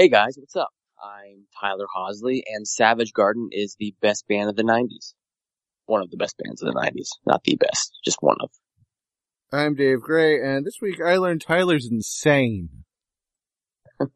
[0.00, 0.70] Hey guys, what's up?
[0.98, 5.12] I'm Tyler Hosley, and Savage Garden is the best band of the 90s.
[5.84, 7.08] One of the best bands of the 90s.
[7.26, 8.48] Not the best, just one of.
[9.52, 12.70] I'm Dave Gray, and this week I learned Tyler's insane.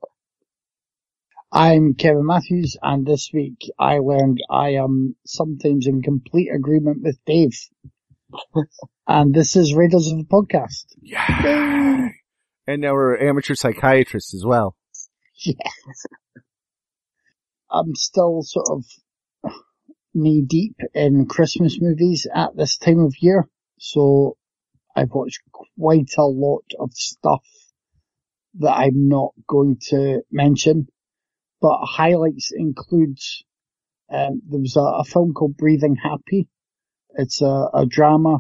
[1.53, 7.19] I'm Kevin Matthews, and this week I learned I am sometimes in complete agreement with
[7.27, 7.61] Dave.
[9.07, 10.87] and this is Raiders of the Podcast.
[11.03, 12.09] Yeah.
[12.67, 14.77] And now we're amateur psychiatrists as well.
[15.45, 15.55] Yeah.
[17.71, 18.85] I'm still sort of
[20.15, 24.37] knee deep in Christmas movies at this time of year, so
[24.95, 27.43] I've watched quite a lot of stuff
[28.61, 30.87] that I'm not going to mention,
[31.61, 33.19] but highlights include
[34.11, 36.47] um, there was a, a, film called Breathing Happy.
[37.17, 38.39] It's a, a drama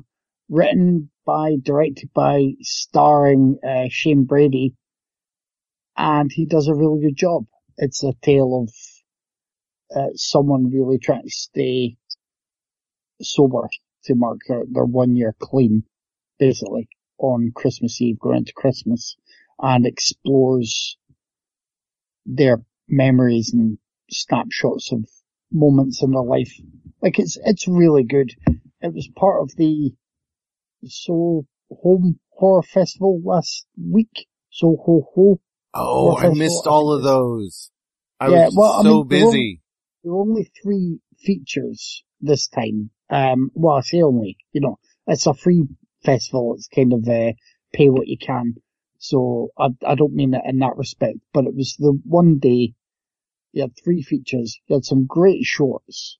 [0.48, 4.74] written by, directed by, starring uh, Shane Brady,
[5.96, 7.46] and he does a really good job.
[7.76, 11.96] It's a tale of uh, someone really trying to stay
[13.20, 13.68] sober
[14.04, 15.84] to mark their, their one year clean,
[16.38, 19.16] basically, on Christmas Eve, going into Christmas,
[19.58, 20.96] and explores
[22.26, 23.78] their memories and
[24.10, 25.08] snapshots of
[25.52, 26.52] moments in their life.
[27.02, 28.32] Like it's, it's really good.
[28.80, 29.94] It was part of the
[30.86, 34.26] Soho Home Horror Festival last week.
[34.50, 35.40] So ho ho.
[35.74, 37.70] Oh, I missed all of those.
[38.20, 39.60] I yeah, was well, I so mean, busy.
[40.02, 42.90] There were only three features this time.
[43.10, 45.66] Um, well, I say only, you know, it's a free
[46.04, 46.54] festival.
[46.56, 47.32] It's kind of, uh,
[47.72, 48.54] pay what you can.
[48.98, 52.74] So I, I don't mean that in that respect, but it was the one day
[53.52, 54.58] you had three features.
[54.66, 56.18] You had some great shorts.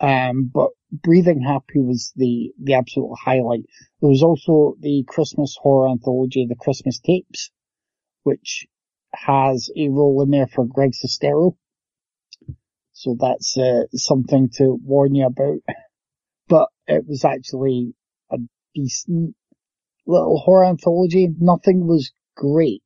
[0.00, 3.64] Um, but Breathing Happy was the, the absolute highlight.
[4.00, 7.50] There was also the Christmas horror anthology, The Christmas Tapes,
[8.22, 8.66] which
[9.14, 11.56] has a role in there for Greg Sestero.
[12.92, 15.58] So that's uh, something to warn you about.
[16.48, 17.94] But it was actually
[18.30, 18.36] a
[18.74, 19.34] decent
[20.06, 21.28] little horror anthology.
[21.38, 22.82] Nothing was great,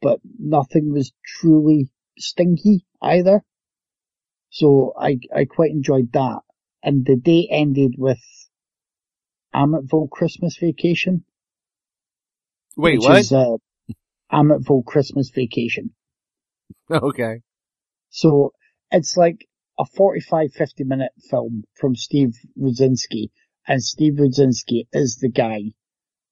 [0.00, 3.42] but nothing was truly stinky either.
[4.50, 6.40] So I, I quite enjoyed that.
[6.82, 8.20] And the day ended with
[9.54, 11.24] Amityville Christmas Vacation.
[12.76, 13.18] Wait, which what?
[13.18, 13.56] Is, uh,
[14.32, 15.90] Amityville Christmas Vacation.
[16.90, 17.40] okay.
[18.10, 18.52] So
[18.90, 19.46] it's like
[19.78, 23.30] a 45, 50 minute film from Steve Rudzinski.
[23.66, 25.72] And Steve Rudzinski is the guy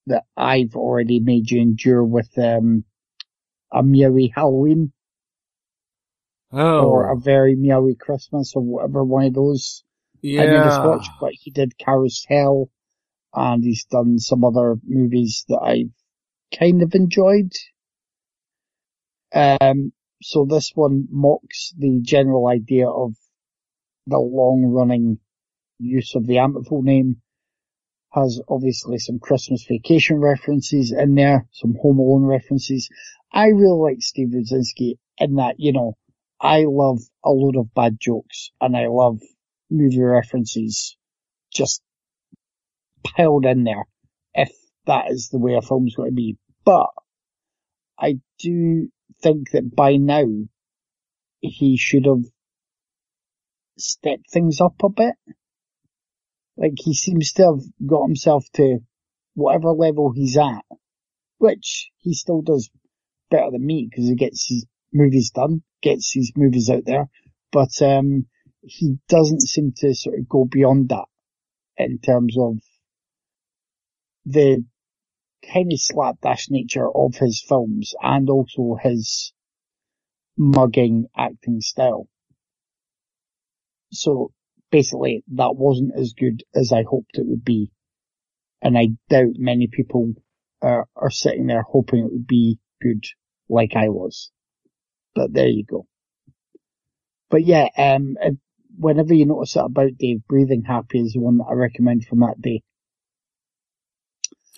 [0.07, 2.85] that I've already made you endure with, um,
[3.73, 4.93] a Meowy Halloween
[6.53, 9.85] Oh, or a very Meowy Christmas or whatever one of those
[10.21, 10.43] yeah.
[10.43, 11.07] I made us watch.
[11.21, 12.69] But he did Carousel
[13.33, 17.53] and he's done some other movies that I've kind of enjoyed.
[19.33, 19.93] Um,
[20.23, 23.15] so this one mocks the general idea of
[24.07, 25.19] the long running
[25.79, 27.23] use of the Amityville name.
[28.13, 32.89] Has obviously some Christmas vacation references in there, some Home Alone references.
[33.33, 35.97] I really like Steve Rudzinski in that, you know,
[36.41, 39.21] I love a load of bad jokes and I love
[39.71, 40.97] movie references
[41.55, 41.83] just
[43.05, 43.85] piled in there
[44.35, 44.51] if
[44.87, 46.37] that is the way a film's going to be.
[46.65, 46.89] But
[47.99, 48.89] I do
[49.23, 50.27] think that by now
[51.41, 52.25] he should have
[53.79, 55.15] stepped things up a bit.
[56.57, 58.79] Like he seems to have got himself to
[59.35, 60.65] whatever level he's at,
[61.39, 62.71] which he still does
[63.31, 67.09] better than me because he gets his movies done, gets his movies out there,
[67.53, 68.27] but um,
[68.63, 71.07] he doesn't seem to sort of go beyond that
[71.79, 72.59] in terms of
[74.27, 74.65] the
[75.43, 79.33] kind of slapdash nature of his films and also his
[80.37, 82.09] mugging acting style.
[83.93, 84.33] So
[84.71, 87.71] basically that wasn't as good as I hoped it would be.
[88.63, 90.15] And I doubt many people
[90.63, 93.05] are, are sitting there hoping it would be good
[93.49, 94.31] like I was.
[95.15, 95.87] But there you go.
[97.31, 98.39] But yeah, um, if-
[98.77, 102.21] whenever you notice that about Dave, Breathing Happy is the one that I recommend from
[102.21, 102.63] that day.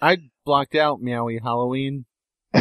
[0.00, 2.04] I blocked out Meowy Halloween.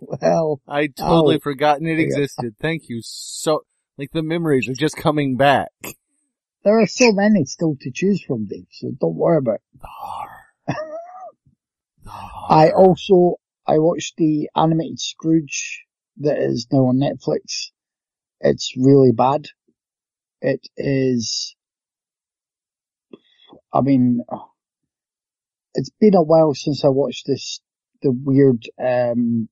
[0.00, 1.40] well, I'd totally Oh.
[1.40, 2.04] forgotten it Yeah.
[2.06, 2.54] existed.
[2.60, 3.60] Thank you so,
[3.98, 5.68] like the memories are just coming back.
[6.64, 10.76] there are so many still to choose from, Dave, so don't worry about it.
[12.48, 13.36] I also,
[13.66, 15.84] I watched the animated Scrooge
[16.18, 17.70] that is now on Netflix.
[18.40, 19.46] It's really bad.
[20.40, 21.54] It is,
[23.72, 24.50] I mean, oh,
[25.74, 27.60] it's been a while since I watched this,
[28.02, 29.48] the weird, um,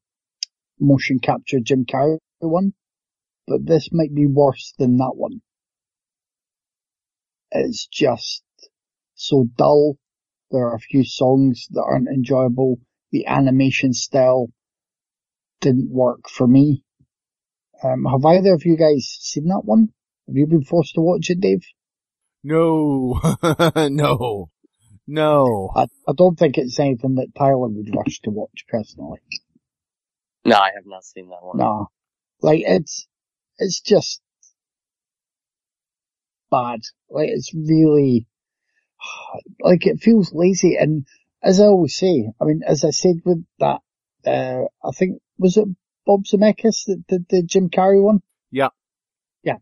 [0.78, 2.72] motion capture Jim Carrey one,
[3.46, 5.40] but this might be worse than that one.
[7.50, 8.42] It's just
[9.14, 9.96] so dull.
[10.50, 12.80] There are a few songs that aren't enjoyable.
[13.10, 14.48] The animation style
[15.60, 16.82] didn't work for me.
[17.82, 19.88] Um, have either of you guys seen that one?
[20.26, 21.64] Have you been forced to watch it, Dave?
[22.44, 23.20] No,
[23.76, 24.50] no,
[25.06, 25.70] no.
[25.74, 29.20] I, I don't think it's anything that Tyler would rush to watch personally.
[30.44, 31.58] No, I have not seen that one.
[31.58, 31.86] Nah.
[32.40, 33.06] Like it's,
[33.58, 34.20] it's just
[36.50, 36.80] bad.
[37.10, 38.26] Like it's really,
[39.60, 41.06] like it feels lazy and
[41.42, 43.80] as I always say, I mean, as I said with that,
[44.24, 45.66] uh, I think, was it
[46.06, 48.20] Bob Zemeckis that did the Jim Carrey one?
[48.50, 48.68] Yeah.
[49.42, 49.56] Yeah.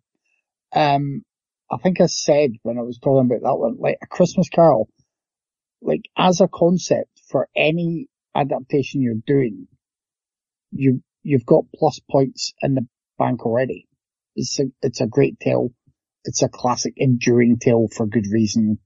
[0.73, 1.23] Um,
[1.71, 4.89] I think I said when I was talking about that one, like a Christmas Carol,
[5.83, 9.67] like as a concept for any adaptation you're doing,
[10.73, 12.87] you, you've got plus points in the
[13.19, 13.87] bank already.
[14.37, 15.73] It's a, it's a great tale.
[16.25, 18.79] It's a classic enduring tale for good reason.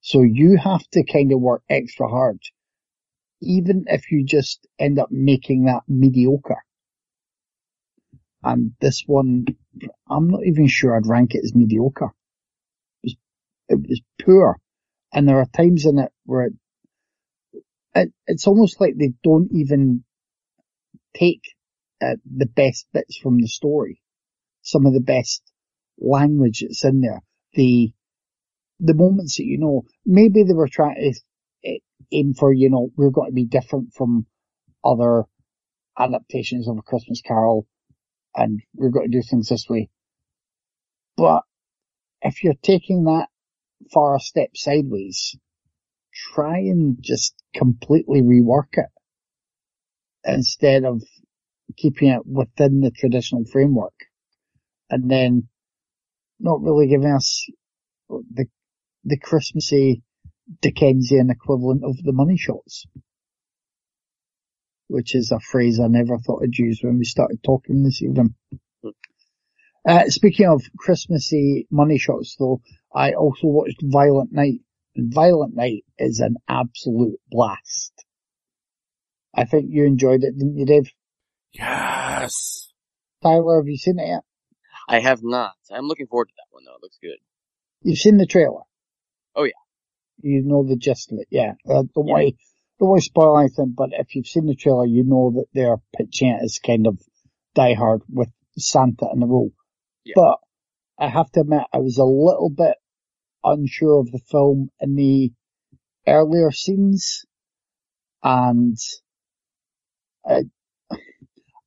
[0.00, 2.40] So you have to kind of work extra hard,
[3.40, 6.62] even if you just end up making that mediocre.
[8.42, 9.46] And this one,
[10.08, 12.10] I'm not even sure I'd rank it as mediocre.
[13.02, 13.16] It was,
[13.70, 14.58] it was poor.
[15.14, 16.52] And there are times in it where it,
[17.94, 20.04] it, it's almost like they don't even
[21.16, 21.42] take
[22.02, 24.02] uh, the best bits from the story.
[24.62, 25.40] Some of the best
[25.98, 27.22] language that's in there.
[27.54, 27.92] The,
[28.80, 31.78] the moments that you know, maybe they were trying to eh,
[32.10, 34.26] aim for, you know, we're going to be different from
[34.84, 35.24] other
[35.96, 37.68] adaptations of A Christmas Carol
[38.34, 39.88] and we're going to do things this way.
[41.16, 41.42] But
[42.20, 43.28] if you're taking that
[43.92, 45.36] far a step sideways,
[46.34, 48.90] try and just completely rework it
[50.24, 51.02] instead of
[51.76, 53.94] keeping it within the traditional framework
[54.90, 55.48] and then
[56.40, 57.46] not really giving us
[58.08, 58.46] the
[59.04, 60.02] the Christmassy
[60.60, 62.86] Dickensian equivalent of the money shots.
[64.88, 68.34] Which is a phrase I never thought I'd use when we started talking this evening.
[69.86, 72.60] Uh, speaking of Christmassy money shots though,
[72.94, 74.60] I also watched Violent Night.
[74.96, 77.92] And Violent Night is an absolute blast.
[79.34, 80.90] I think you enjoyed it, didn't you, Dave?
[81.52, 82.68] Yes.
[83.22, 84.20] Tyler, have you seen it yet?
[84.88, 85.52] I have not.
[85.72, 86.74] I'm looking forward to that one though.
[86.74, 87.18] It looks good.
[87.82, 88.62] You've seen the trailer?
[89.34, 89.50] Oh, yeah.
[90.22, 91.52] You know the gist of it, yeah.
[91.68, 92.14] Uh, don't Yeah.
[92.14, 92.36] worry,
[92.78, 96.28] don't worry spoil anything, but if you've seen the trailer, you know that they're pitching
[96.28, 96.98] it as kind of
[97.54, 99.50] Die Hard with Santa in the role.
[100.04, 100.14] Yeah.
[100.16, 100.38] But
[100.98, 102.76] I have to admit, I was a little bit
[103.42, 105.32] unsure of the film in the
[106.06, 107.24] earlier scenes,
[108.22, 108.76] and
[110.26, 110.44] I,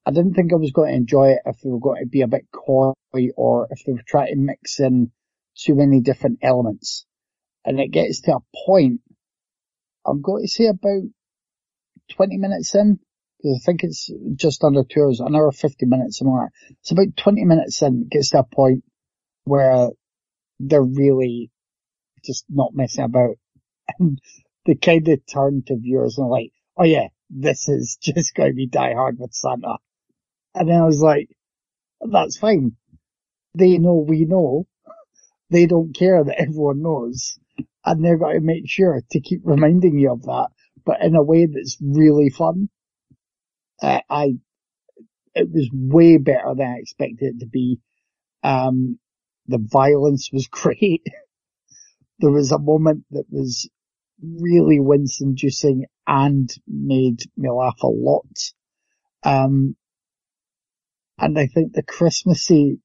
[0.06, 2.22] I didn't think I was going to enjoy it if they were going to be
[2.22, 2.94] a bit coy
[3.36, 5.12] or if they were trying to mix in
[5.56, 7.06] too many different elements.
[7.66, 9.02] And it gets to a point,
[10.06, 11.04] I'm going to say about
[12.12, 13.00] 20 minutes in,
[13.56, 16.76] I think it's just under two hours, an hour 50 minutes, something like that.
[16.82, 18.84] It's about 20 minutes in, it gets to a point
[19.44, 19.90] where
[20.60, 21.52] they're really
[22.24, 23.36] just not messing about.
[24.00, 24.20] And
[24.66, 28.56] they kind of turn to viewers and like, oh yeah, this is just going to
[28.56, 29.78] be Die Hard with Santa.
[30.54, 31.30] And then I was like,
[32.02, 32.74] that's fine.
[33.56, 34.68] They know we know.
[35.50, 37.40] They don't care that everyone knows.
[37.86, 40.50] And they're going to make sure to keep reminding you of that,
[40.86, 42.68] but in a way that's really fun.
[43.82, 44.34] Uh, I,
[45.36, 47.80] it was way better than I expected it to be.
[48.44, 49.00] Um,
[49.48, 51.04] the violence was great.
[52.20, 53.70] there was a moment that was
[54.22, 58.26] really wince inducing and made me laugh a lot.
[59.24, 59.76] Um,
[61.20, 62.80] and I think the Christmassy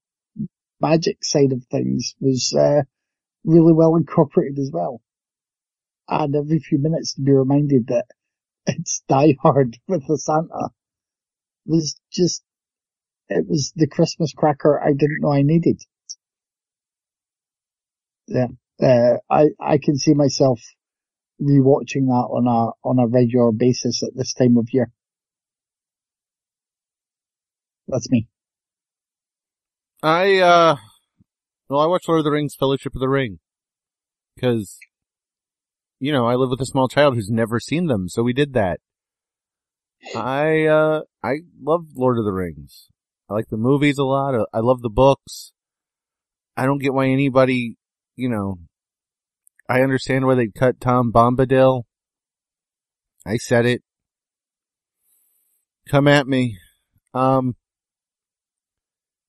[0.80, 2.82] magic side of things was, uh,
[3.44, 5.00] really well incorporated as well.
[6.08, 8.06] And every few minutes to be reminded that
[8.66, 10.70] it's Die Hard with the Santa
[11.66, 12.42] was just,
[13.28, 15.80] it was the Christmas cracker I didn't know I needed.
[18.26, 18.48] Yeah.
[18.82, 20.60] Uh, I, I can see myself
[21.40, 24.90] rewatching that on a, on a regular basis at this time of year.
[27.88, 28.28] That's me.
[30.02, 30.76] I, uh,
[31.68, 33.38] well, I watched Lord of the Rings Fellowship of the Ring.
[34.40, 34.78] Cause,
[36.00, 38.54] you know, I live with a small child who's never seen them, so we did
[38.54, 38.80] that.
[40.16, 42.88] I, uh, I love Lord of the Rings.
[43.30, 44.34] I like the movies a lot.
[44.52, 45.52] I love the books.
[46.56, 47.76] I don't get why anybody,
[48.16, 48.58] you know,
[49.68, 51.84] I understand why they cut Tom Bombadil.
[53.24, 53.82] I said it.
[55.88, 56.58] Come at me.
[57.14, 57.56] Um,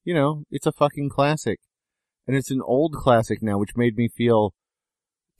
[0.04, 1.60] you know, it's a fucking classic.
[2.28, 4.54] And it's an old classic now, which made me feel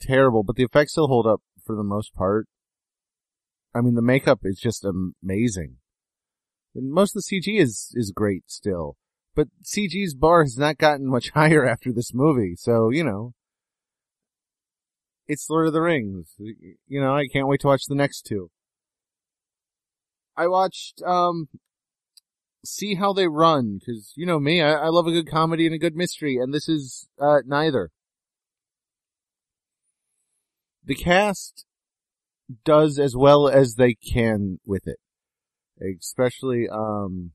[0.00, 2.46] terrible, but the effects still hold up for the most part.
[3.74, 5.78] I mean, the makeup is just amazing.
[6.74, 8.96] And most of the CG is, is great still.
[9.34, 13.32] But CG's bar has not gotten much higher after this movie, so, you know.
[15.26, 16.34] It's Lord of the Rings.
[16.38, 18.50] You know, I can't wait to watch the next two.
[20.36, 21.48] I watched, um,
[22.64, 25.74] See How They Run, cause, you know me, I, I love a good comedy and
[25.74, 27.90] a good mystery, and this is, uh, neither.
[30.84, 31.64] The cast
[32.64, 34.98] does as well as they can with it.
[35.80, 37.32] Especially, um,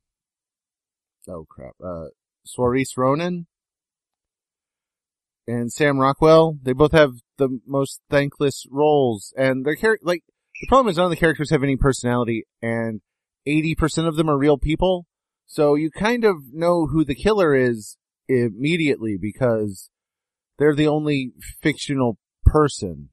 [1.28, 2.06] oh crap, uh,
[2.46, 3.46] Saoirse Ronan
[5.46, 6.58] and Sam Rockwell.
[6.62, 10.22] They both have the most thankless roles and their char- like,
[10.60, 13.00] the problem is none of the characters have any personality and
[13.46, 15.06] 80% of them are real people.
[15.46, 17.96] So you kind of know who the killer is
[18.28, 19.90] immediately because
[20.58, 21.32] they're the only
[21.62, 23.10] fictional person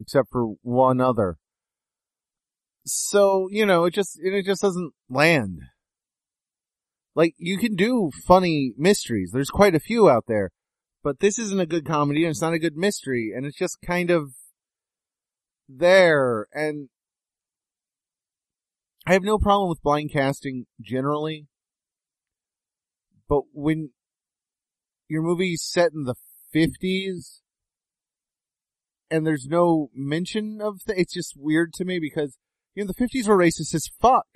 [0.00, 1.36] except for one other.
[2.92, 5.60] So, you know, it just, it just doesn't land.
[7.14, 9.30] Like, you can do funny mysteries.
[9.32, 10.50] There's quite a few out there.
[11.02, 13.78] But this isn't a good comedy and it's not a good mystery and it's just
[13.80, 14.32] kind of
[15.68, 16.88] there and
[19.08, 21.46] I have no problem with blind casting generally.
[23.26, 23.92] But when
[25.08, 26.14] your movie's set in the
[26.54, 27.40] 50s
[29.10, 32.36] and there's no mention of the, it's just weird to me because,
[32.78, 34.28] you know, the 50s were racist as fuck.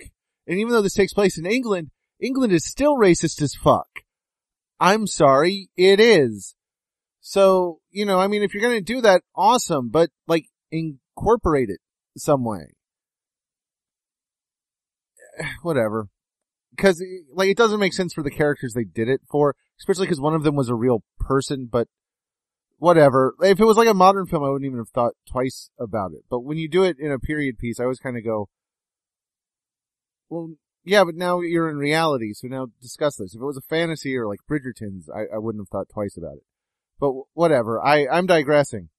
[0.45, 3.87] And even though this takes place in England, England is still racist as fuck.
[4.81, 6.53] I'm sorry, it is.
[7.21, 11.79] So, you know, I mean, if you're gonna do that, awesome, but like, incorporate it
[12.17, 12.73] some way.
[15.61, 16.09] Whatever.
[16.77, 17.01] Cause,
[17.33, 20.33] like, it doesn't make sense for the characters they did it for, especially cause one
[20.33, 21.87] of them was a real person, but
[22.83, 23.33] whatever.
[23.39, 26.25] If it was like a modern film, I wouldn't even have thought twice about it.
[26.29, 28.49] But when you do it in a period piece, I always kind of go,
[30.29, 33.33] well, yeah, but now you're in reality, so now discuss this.
[33.33, 36.35] If it was a fantasy or like Bridgerton's, I, I wouldn't have thought twice about
[36.35, 36.43] it.
[36.99, 37.81] But whatever.
[37.81, 38.89] I, I'm digressing.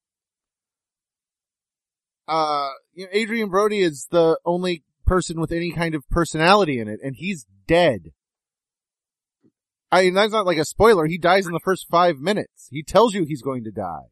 [2.27, 6.87] Uh, you know, Adrien Brody is the only person with any kind of personality in
[6.87, 8.13] it, and he's dead.
[9.91, 11.05] I mean, that's not like a spoiler.
[11.05, 12.67] He dies in the first five minutes.
[12.71, 14.09] He tells you he's going to die.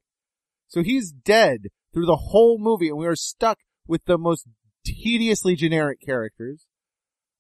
[0.68, 4.48] So he's dead through the whole movie, and we are stuck with the most
[4.86, 6.66] tediously generic characters.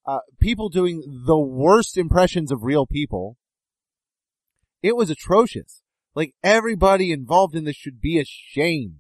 [0.06, 3.38] Uh, people doing the worst impressions of real people.
[4.82, 5.82] It was atrocious.
[6.14, 8.98] Like everybody involved in this should be ashamed.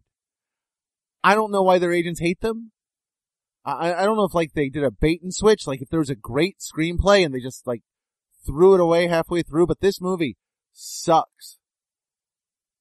[1.23, 2.71] I don't know why their agents hate them.
[3.65, 5.99] I, I don't know if like they did a bait and switch, like if there
[5.99, 7.81] was a great screenplay and they just like
[8.45, 10.37] threw it away halfway through, but this movie
[10.71, 11.57] sucks.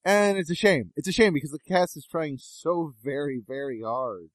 [0.05, 0.91] And it's a shame.
[0.97, 4.31] It's a shame because the cast is trying so very, very hard.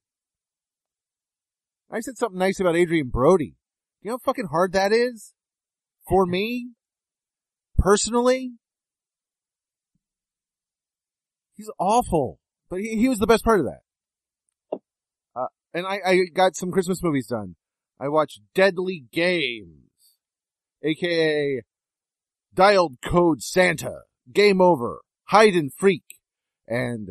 [1.92, 3.56] I said something nice about Adrien Brody.
[4.02, 5.34] You know how fucking hard that is?
[6.08, 6.72] For me?
[7.78, 8.54] Personally?
[11.56, 12.40] He's awful.
[12.70, 14.80] But he, he was the best part of that.
[15.36, 17.56] Uh, and I, I got some Christmas movies done.
[18.00, 19.87] I watched Deadly Games,
[20.84, 21.62] aka
[22.54, 26.04] Dialed Code Santa, Game Over, Hide and Freak,
[26.68, 27.10] and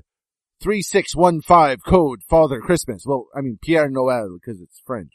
[0.61, 3.04] 3615 Code Father Christmas.
[3.06, 5.12] Well, I mean Père Noël because it's French.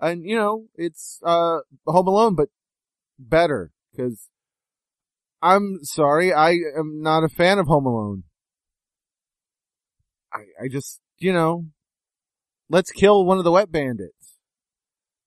[0.00, 2.48] And you know, it's, uh, Home Alone, but
[3.18, 4.28] better because
[5.42, 8.24] I'm sorry, I am not a fan of Home Alone.
[10.32, 11.66] I, I just, you know,
[12.68, 14.17] let's kill one of the wet bandits.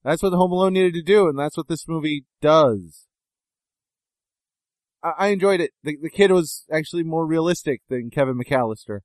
[0.03, 3.07] That's what Home Alone needed to do, and that's what this movie does.
[5.03, 5.71] I, I enjoyed it.
[5.83, 8.99] The, the kid was actually more realistic than Kevin McAllister.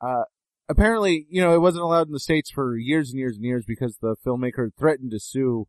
[0.00, 0.24] Uh,
[0.68, 3.64] apparently, you know, it wasn't allowed in the States for years and years and years
[3.66, 5.66] because the filmmaker threatened to sue,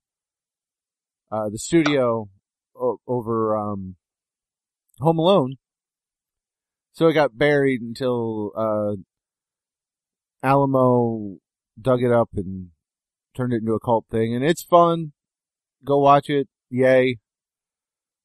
[1.32, 2.30] uh, the studio
[2.80, 3.96] o- over, um,
[5.00, 5.56] Home Alone.
[6.92, 8.96] So it got buried until, uh,
[10.44, 11.38] Alamo
[11.80, 12.70] dug it up and
[13.38, 15.14] turned it into a cult thing, and it's fun.
[15.86, 16.48] Go watch it.
[16.70, 17.20] Yay.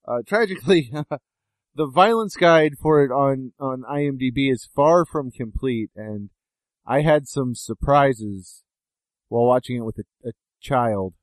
[0.08, 0.90] Uh, tragically,
[1.74, 6.30] the violence guide for it on, on IMDb is far from complete, and
[6.86, 8.64] I had some surprises
[9.28, 11.14] while watching it with a, a child.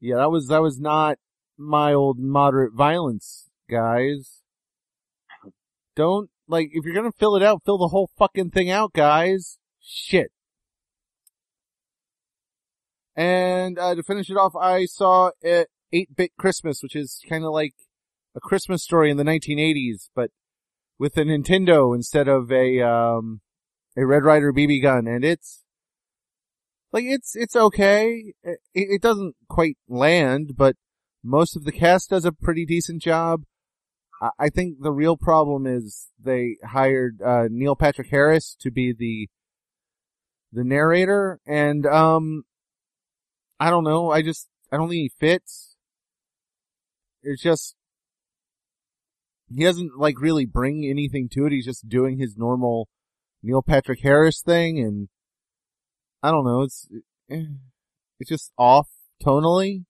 [0.00, 1.18] Yeah, that was, that was not
[1.58, 4.42] mild, moderate violence, guys.
[5.96, 9.58] Don't, like, if you're gonna fill it out, fill the whole fucking thing out, guys.
[9.80, 10.30] Shit.
[13.16, 17.52] And uh, to finish it off, I saw uh, 8-Bit Christmas, which is kind of
[17.52, 17.74] like
[18.34, 20.30] a Christmas story in the 1980s, but
[20.98, 23.40] with a Nintendo instead of a um,
[23.96, 25.62] a Red Ryder BB gun, and it's
[26.92, 28.34] like it's it's okay.
[28.42, 30.76] It, it doesn't quite land, but
[31.22, 33.42] most of the cast does a pretty decent job.
[34.20, 38.92] I, I think the real problem is they hired uh, Neil Patrick Harris to be
[38.96, 39.28] the
[40.52, 42.44] the narrator, and um,
[43.58, 44.10] I don't know.
[44.10, 45.76] I just I don't think he fits.
[47.22, 47.76] It's just
[49.48, 51.52] he doesn't like really bring anything to it.
[51.52, 52.88] He's just doing his normal
[53.42, 55.08] Neil Patrick Harris thing, and
[56.22, 56.62] I don't know.
[56.62, 56.88] It's
[57.30, 57.44] eh,
[58.18, 58.88] it's just off
[59.22, 59.84] tonally,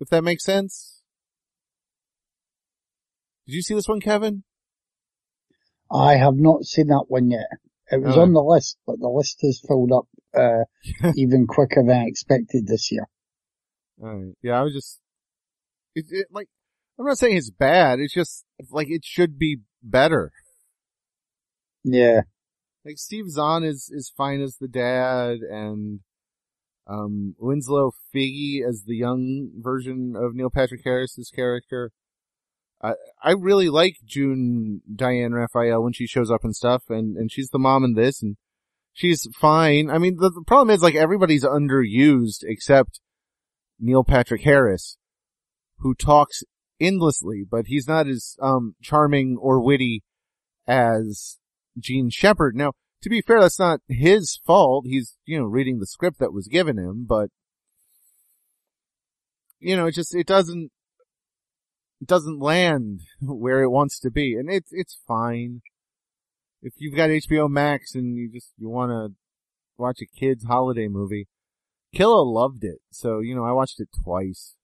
[0.00, 1.02] if that makes sense.
[3.46, 4.44] Did you see this one, Kevin?
[5.90, 7.48] I have not seen that one yet.
[7.92, 8.22] It was Oh.
[8.22, 10.64] on the list, but the list has filled up uh,
[11.16, 13.06] even quicker than I expected this year.
[14.02, 14.34] Alright.
[14.42, 14.98] Yeah, I was just,
[15.94, 16.48] it, it, like,
[16.98, 20.32] I'm not saying it's bad, it's just, like, it should be better.
[21.84, 22.22] Yeah,
[22.84, 26.00] Like, Steve Zahn is, is fine as the dad, and,
[26.86, 31.92] um, Winslow Fegley as the young version of Neil Patrick Harris's character.
[32.82, 37.50] I, really like June Diane Raphael when she shows up and stuff, and, and she's
[37.50, 38.36] the mom in this, and
[38.92, 39.88] she's fine.
[39.88, 43.00] I mean, the, the problem is, like, everybody's underused except
[43.78, 44.96] Neil Patrick Harris,
[45.78, 46.42] who talks
[46.80, 50.02] endlessly, but he's not as, um, charming or witty
[50.66, 51.38] as
[51.78, 52.56] Jean Shepherd.
[52.56, 54.86] Now, to be fair, that's not his fault.
[54.88, 57.30] He's, you know, reading the script that was given him, but,
[59.60, 60.72] you know, it just, it doesn't,
[62.06, 64.34] doesn't land where it wants to be.
[64.34, 65.62] And it's, it's fine.
[66.62, 69.14] If you've got HBO Max and you just, you want to
[69.76, 71.26] watch a kid's holiday movie,
[71.94, 72.78] Killa loved it.
[72.90, 74.54] So, you know, I watched it twice.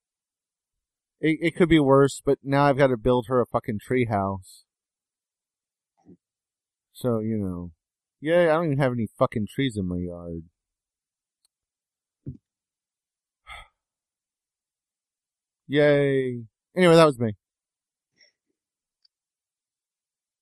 [1.21, 4.63] It, it could be worse, but now I've got to build her a fucking treehouse.
[6.93, 7.73] So, you know.
[8.21, 10.43] Yeah, I don't even have any fucking trees in my yard.
[15.69, 16.45] Yay.
[16.77, 17.35] Anyway, that was me.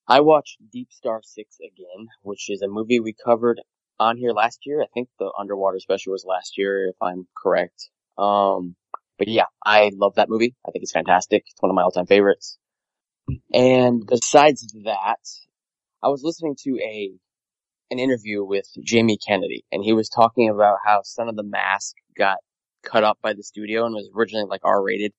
[0.08, 3.60] I watched Deep Star 6 again, which is a movie we covered
[3.98, 4.82] on here last year.
[4.82, 7.88] I think the underwater special was last year, if I'm correct.
[8.16, 8.76] Um,
[9.18, 10.54] but yeah, I love that movie.
[10.66, 11.44] I think it's fantastic.
[11.50, 12.58] It's one of my all-time favorites.
[13.52, 15.18] And besides that,
[16.02, 17.10] I was listening to a,
[17.90, 21.96] an interview with Jamie Kennedy, and he was talking about how Son of the Mask
[22.16, 22.38] got
[22.84, 25.12] cut up by the studio and was originally like R-rated.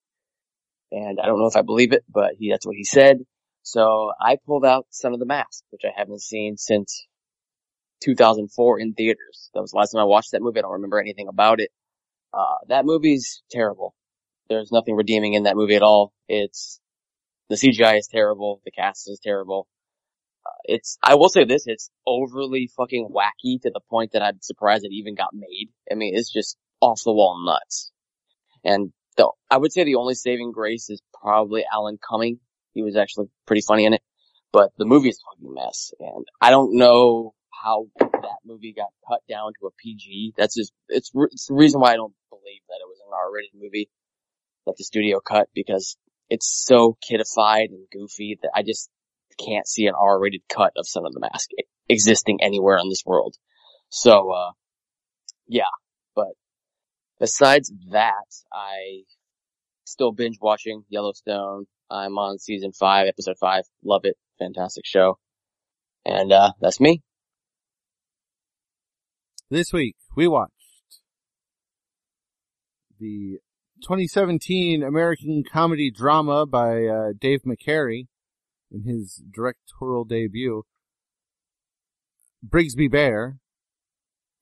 [0.91, 3.19] And I don't know if I believe it, but he, that's what he said.
[3.63, 7.05] So I pulled out Son of the Mask, which I haven't seen since
[8.01, 9.49] 2004 in theaters.
[9.53, 10.59] That was the last time I watched that movie.
[10.59, 11.71] I don't remember anything about it.
[12.33, 13.93] Uh, that movie's terrible.
[14.49, 16.13] There's nothing redeeming in that movie at all.
[16.29, 16.79] It's,
[17.49, 18.61] the CGI is terrible.
[18.63, 19.67] The cast is terrible.
[20.45, 24.39] Uh, it's, I will say this, it's overly fucking wacky to the point that I'm
[24.41, 25.69] surprised it even got made.
[25.91, 27.91] I mean, it's just off the wall nuts.
[28.63, 32.39] And though, I would say the only saving grace is probably Alan Cumming.
[32.73, 34.01] He was actually pretty funny in it.
[34.53, 35.91] But the movie is a fucking mess.
[35.99, 40.33] And I don't know how that movie got cut down to a PG.
[40.37, 43.51] That's just, it's, it's the reason why I don't believe that it was an R-rated
[43.59, 43.89] movie
[44.65, 45.97] that the studio cut because
[46.29, 48.89] it's so kidified and goofy that I just
[49.43, 51.49] can't see an R-rated cut of Son of the Mask
[51.89, 53.35] existing anywhere in this world.
[53.89, 54.51] So, uh,
[55.47, 55.63] yeah,
[56.15, 56.33] but
[57.19, 59.03] besides that, I
[59.85, 61.65] still binge watching Yellowstone.
[61.89, 63.63] I'm on season five, episode five.
[63.83, 64.17] Love it.
[64.39, 65.17] Fantastic show.
[66.05, 67.01] And, uh, that's me.
[69.49, 70.51] This week, we watched
[72.99, 73.39] the
[73.81, 78.07] 2017 American comedy drama by uh, Dave McCary
[78.71, 80.63] in his directorial debut,
[82.45, 83.37] Brigsby Bear,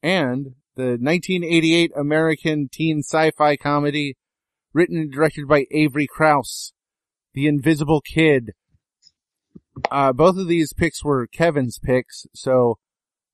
[0.01, 4.15] and the 1988 American teen sci-fi comedy
[4.73, 6.73] written and directed by Avery Crounse,
[7.33, 8.51] The Invisible Kid.
[9.89, 12.77] Uh, both of these picks were Kevin's picks, so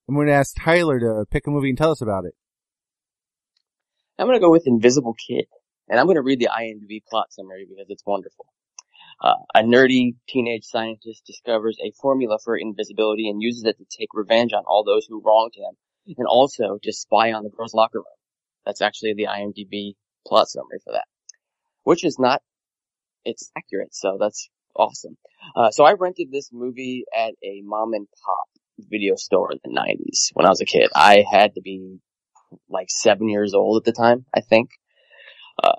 [0.08, 2.36] I'm going to ask Tyler to pick a movie and tell us about it.
[4.22, 5.46] I'm gonna go with Invisible Kid.
[5.90, 8.46] And I'm gonna read the IMDb plot summary because it's wonderful.
[9.20, 14.10] Uh, a nerdy teenage scientist discovers a formula for invisibility and uses it to take
[14.14, 15.76] revenge on all those who wronged him,
[16.08, 18.06] and also to spy on the girls' locker room.
[18.66, 19.94] That's actually the IMDb
[20.28, 21.06] plot summary for that.
[21.84, 22.42] Which is not,
[23.26, 25.18] it's accurate, so that's awesome.
[25.56, 28.48] Uh, so I rented this movie at a mom and pop
[28.80, 30.90] video store in the 90s when I was a kid.
[30.96, 32.00] I had to be
[32.70, 34.70] like seven years old at the time, I think.
[35.62, 35.74] Uh,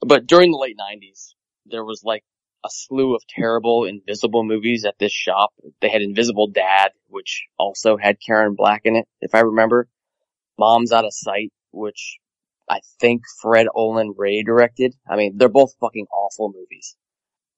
[0.00, 1.34] but during the late nineties,
[1.66, 2.24] there was like
[2.64, 5.50] a slew of terrible invisible movies at this shop.
[5.80, 9.88] They had Invisible Dad, which also had Karen Black in it, if I remember.
[10.58, 12.18] Mom's Out of Sight, which
[12.68, 14.94] I think Fred Olen Ray directed.
[15.08, 16.96] I mean, they're both fucking awful movies.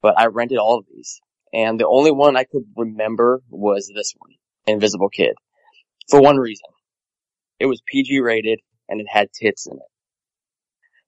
[0.02, 1.20] But I rented all of these.
[1.52, 4.32] And the only one I could remember was this one,
[4.66, 5.34] Invisible Kid.
[6.10, 6.66] For one reason.
[7.58, 9.95] It was PG rated and it had tits in it.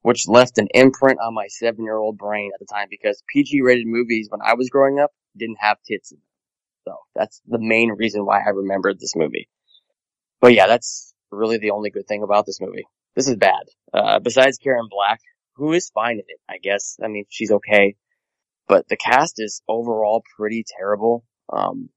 [0.08, 3.60] Which left an imprint on my seven year old brain at the time because PG
[3.60, 6.24] rated movies when I was growing up didn't have tits in them.
[6.86, 9.50] So that's the main reason why I remembered this movie.
[10.40, 12.86] But yeah, that's really the only good thing about this movie.
[13.16, 13.64] This is bad.
[13.92, 15.20] Uh, besides Karen Black,
[15.56, 16.96] who is fine in it, I guess.
[17.04, 17.96] I mean, she's okay.
[18.66, 21.22] But the cast is overall pretty terrible.
[21.52, 21.90] Um,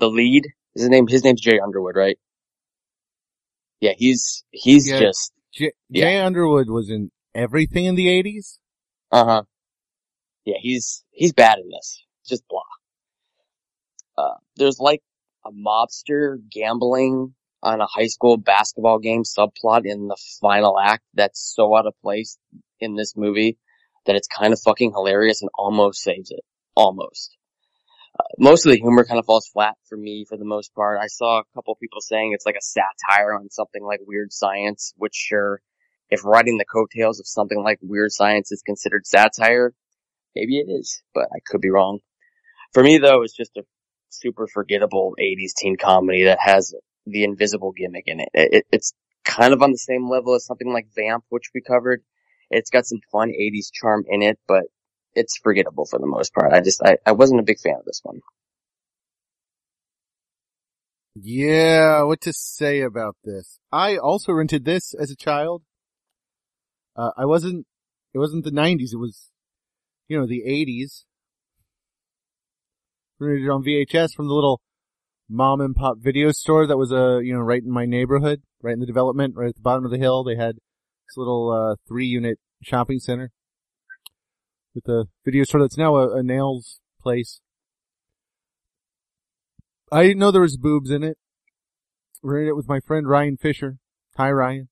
[0.00, 2.18] the lead, his name, his name's Jay Underwood, right?
[3.80, 4.98] Yeah, he's, he's Yeah.
[4.98, 6.04] just, J- Yeah.
[6.04, 8.58] Jay Underwood was in everything in the 80s.
[9.10, 9.42] uh huh.
[10.44, 12.04] Yeah, he's, he's bad in this.
[12.26, 12.60] Just blah.
[14.16, 15.02] Uh, there's like
[15.44, 21.40] a mobster gambling on a high school basketball game subplot in the final act that's
[21.54, 22.38] so out of place
[22.78, 23.58] in this movie
[24.06, 26.44] that it's kind of fucking hilarious and almost saves it.
[26.76, 27.36] Almost.
[28.18, 30.98] Uh, most of the humor kind of falls flat for me for the most part.
[31.00, 34.92] I saw a couple people saying it's like a satire on something like weird science,
[34.96, 35.60] which sure,
[36.14, 39.74] if riding the coattails of something like weird science is considered satire,
[40.34, 41.98] maybe it is, but I could be wrong.
[42.72, 43.62] For me though, it's just a
[44.08, 46.74] super forgettable 80s teen comedy that has
[47.06, 48.28] the invisible gimmick in it.
[48.34, 48.52] it.
[48.54, 52.02] it- It's kind of on the same level as something like Vamp, which we covered.
[52.50, 54.64] It's got some fun 80s charm in it, but
[55.14, 56.52] it's forgettable for the most part.
[56.52, 58.20] I just, I, I wasn't a big fan of this one.
[61.14, 63.60] Yeah, what to say about this?
[63.70, 65.62] I also rented this as a child.
[66.96, 67.66] Uh, I wasn't,
[68.12, 69.30] it wasn't the 90s, it was,
[70.08, 71.04] you know, the 80s.
[73.18, 74.60] Rented it on VHS from the little
[75.28, 78.74] mom and pop video store that was, uh, you know, right in my neighborhood, right
[78.74, 80.24] in the development, right at the bottom of the hill.
[80.24, 83.30] They had this little, uh, three unit shopping center
[84.74, 87.40] with a video store that's now a, a nails place.
[89.92, 91.18] I didn't know there was boobs in it.
[92.22, 93.78] Rented it with my friend Ryan Fisher.
[94.16, 94.68] Hi Ryan.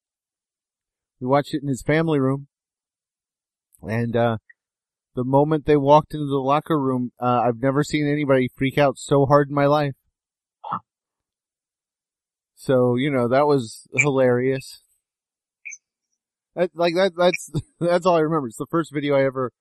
[1.23, 2.49] We watched it in his family room.
[3.81, 4.39] And, uh,
[5.15, 8.99] the moment they walked into the locker room, uh, I've never seen anybody freak out
[8.99, 9.95] so hard in my life.
[12.57, 14.83] So, you know, that was hilarious.
[16.57, 18.49] That, like that, that's, that's all I remember.
[18.49, 19.53] It's the first video I ever,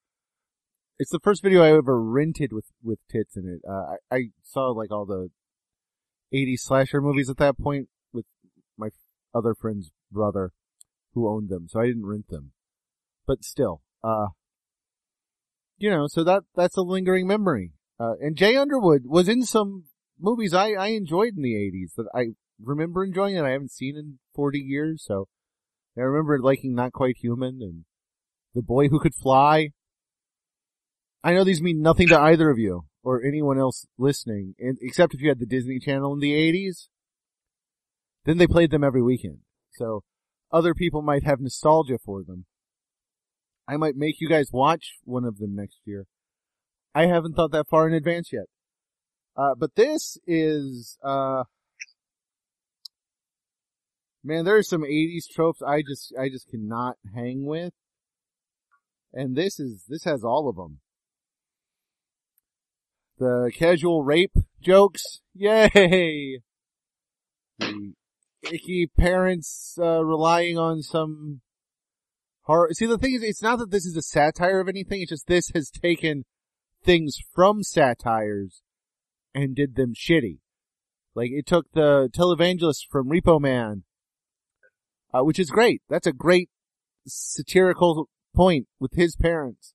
[0.98, 3.62] it's the first video I ever rented with, with tits in it.
[3.70, 5.30] Uh, I, I saw like all the
[6.34, 8.26] 80s slasher movies at that point with
[8.80, 8.90] my
[9.36, 10.54] other friend's brother
[11.14, 12.52] who owned them, so I didn't rent them.
[13.28, 14.28] But still, uh,
[15.78, 17.74] you know, so that, that's a lingering memory.
[18.00, 19.86] Uh, and Jay Underwood was in some
[20.20, 23.96] movies I, I enjoyed in the 80s that I remember enjoying and I haven't seen
[23.96, 25.28] in 40 years, so
[25.98, 27.86] I remember liking Not Quite Human and
[28.56, 29.70] The Boy Who Could Fly.
[31.24, 35.22] I know these mean nothing to either of you or anyone else listening, except if
[35.22, 36.88] you had the Disney Channel in the 80s.
[38.26, 39.40] Then they played them every weekend.
[39.74, 40.04] So
[40.52, 42.46] other people might have nostalgia for them.
[43.68, 46.06] I might make you guys watch one of them next year.
[46.94, 48.46] I haven't thought that far in advance yet.
[49.36, 51.46] Uh, but this is, uh,
[54.24, 57.74] man, there are some 80s tropes I just, I just cannot hang with.
[59.14, 60.80] And this is, this has all of them.
[63.20, 66.42] The casual rape jokes, yay!
[67.60, 67.94] The
[68.44, 71.42] icky parents, uh, relying on some
[72.44, 72.70] horror.
[72.74, 75.28] See, the thing is, it's not that this is a satire of anything, it's just
[75.28, 76.26] this has taken
[76.84, 78.62] things from satires
[79.34, 80.40] and did them shitty.
[81.14, 83.84] Like, it took the televangelist from Repo Man,
[85.14, 85.82] uh, which is great.
[85.90, 86.50] That's a great
[87.06, 89.74] satirical point with his parents.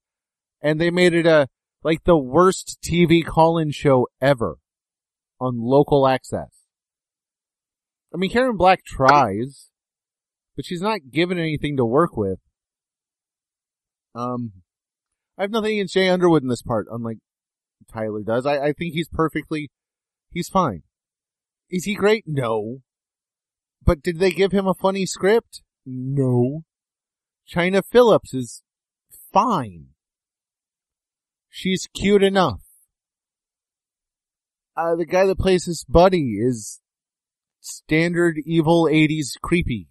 [0.62, 1.48] And they made it a,
[1.83, 4.57] like the worst TV call-in show ever
[5.38, 6.56] on local access.
[8.16, 9.68] I mean, Karen Black tries,
[10.57, 12.38] but she's not given anything to work with.
[14.14, 14.52] Um,
[15.37, 17.18] I have nothing against Jay Underwood in this part, unlike
[17.92, 18.46] Tyler does.
[18.46, 19.70] I, I think he's perfectly,
[20.31, 20.85] he's fine.
[21.68, 22.24] Is he great?
[22.26, 22.79] No.
[23.85, 25.61] But did they give him a funny script?
[25.85, 26.64] No.
[27.46, 28.62] Chynna Phillips is
[29.31, 29.88] fine.
[31.50, 32.62] She's cute enough.
[34.74, 36.81] Uh, the guy that plays his buddy is
[37.66, 39.88] standard evil 80s creepy.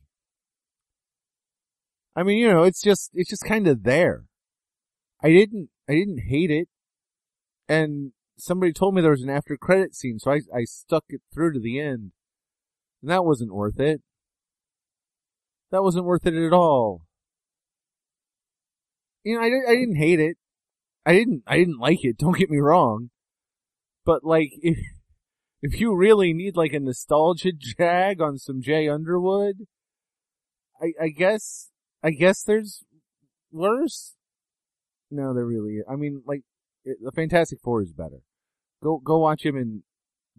[2.16, 4.24] I mean, you know, it's just, it's just kind of there.
[5.22, 6.70] I didn't, I didn't hate it.
[7.68, 11.22] And somebody told me there was an after credit scene, so I, I stuck it
[11.34, 12.12] through to the end.
[13.02, 14.02] And that wasn't worth it.
[15.72, 17.02] That wasn't worth it at all.
[19.24, 20.38] You know, I, I didn't hate it.
[21.06, 23.10] I didn't, I didn't like it, don't get me wrong.
[24.06, 24.78] But like, if,
[25.66, 29.66] if you really need like a nostalgia jag on some Jay Underwood,
[30.80, 31.72] I, I guess,
[32.04, 32.84] I guess there's
[33.52, 34.14] worse.
[35.10, 35.86] No, there really, Is.
[35.90, 36.42] I mean, like,
[36.84, 38.22] it, the Fantastic Four is better.
[38.84, 39.84] Go, go watch him in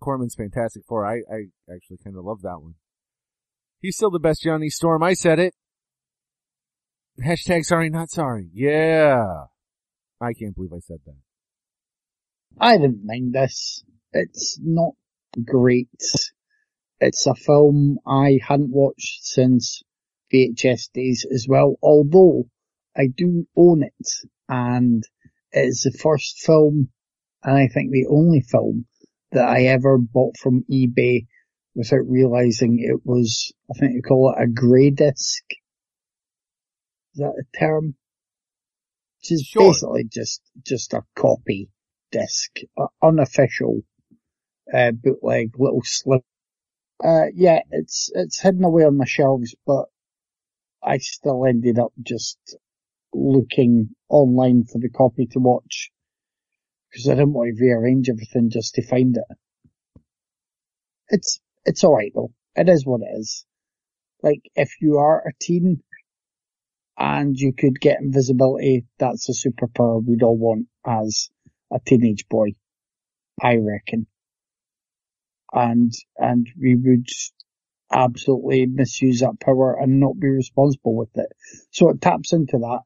[0.00, 1.04] Corman's Fantastic Four.
[1.04, 2.74] I, I actually kind of love that one.
[3.80, 5.02] He's still the best Johnny Storm.
[5.02, 5.54] I said it.
[7.24, 8.48] Hashtag sorry, not sorry.
[8.52, 9.44] Yeah.
[10.20, 11.16] I can't believe I said that.
[12.60, 13.82] I didn't mind this.
[14.12, 14.92] It's not
[15.44, 15.88] great.
[17.00, 19.82] It's a film I hadn't watched since
[20.32, 22.48] VHS days as well, although
[22.96, 24.08] I do own it
[24.48, 25.02] and
[25.52, 26.88] it's the first film
[27.42, 28.86] and I think the only film
[29.32, 31.26] that I ever bought from eBay
[31.74, 35.42] without realizing it was, I think they call it a grey disc.
[37.14, 37.94] Is that a term?
[39.20, 39.68] Which is Sure.
[39.68, 41.68] basically just, just a copy
[42.10, 43.82] disc, uh, unofficial,
[44.72, 46.22] uh, bootleg little slip.
[47.02, 49.86] Uh, yeah, it's, it's hidden away on my shelves, but
[50.82, 52.38] I still ended up just
[53.12, 55.90] looking online for the copy to watch
[56.90, 59.36] because I didn't want to rearrange everything just to find it.
[61.08, 62.32] It's, it's alright though.
[62.54, 63.44] It is what it is.
[64.22, 65.82] Like, if you are a teen
[66.98, 71.28] and you could get invisibility, that's a superpower we'd all want as
[71.72, 72.54] a teenage boy.
[73.42, 74.06] I reckon.
[75.52, 77.08] And, and we would
[77.92, 81.28] absolutely misuse that power and not be responsible with it.
[81.70, 82.80] So it taps into that.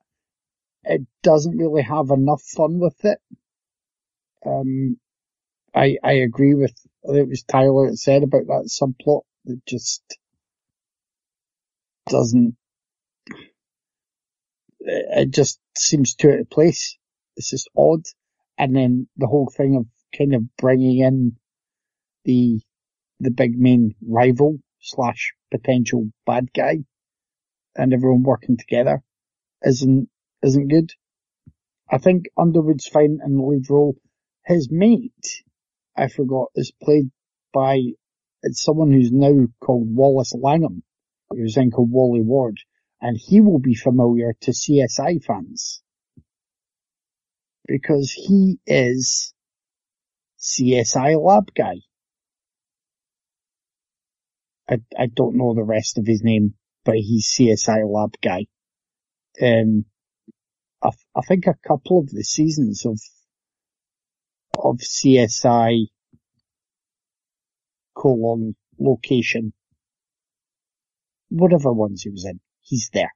[0.85, 3.18] It doesn't really have enough fun with it.
[4.44, 4.99] Um,
[5.75, 10.03] I, I agree with, it was Tyler that said about that subplot that just
[12.09, 12.57] doesn't,
[14.81, 16.96] it just seems too out of place.
[17.37, 18.03] It's just odd.
[18.59, 21.37] And then the whole thing of kind of bringing in
[22.24, 22.61] the,
[23.18, 26.78] the big main rival slash potential bad guy
[27.76, 29.02] and everyone working together
[29.62, 30.09] isn't,
[30.42, 30.92] isn't good.
[31.90, 33.96] I think Underwood's fine in the lead role.
[34.46, 35.42] His mate,
[35.96, 37.11] I forgot, is played
[37.52, 37.80] by
[38.42, 40.83] it's someone who's now called Wallace Langham.
[41.35, 42.59] He was then called Wally Ward,
[43.00, 45.83] and he will be familiar to CSI fans
[47.66, 49.35] because he is
[50.40, 51.76] CSI lab guy.
[54.70, 56.54] I, I don't know the rest of his name,
[56.85, 58.46] but he's CSI lab guy.
[59.42, 59.85] Um,
[60.83, 63.00] I, I think a couple of the seasons of
[64.62, 65.87] of CSI
[67.94, 69.52] colon location,
[71.28, 73.12] whatever ones he was in, he's there.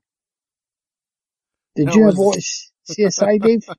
[1.76, 3.68] Did That you ever watch CSI, Dave?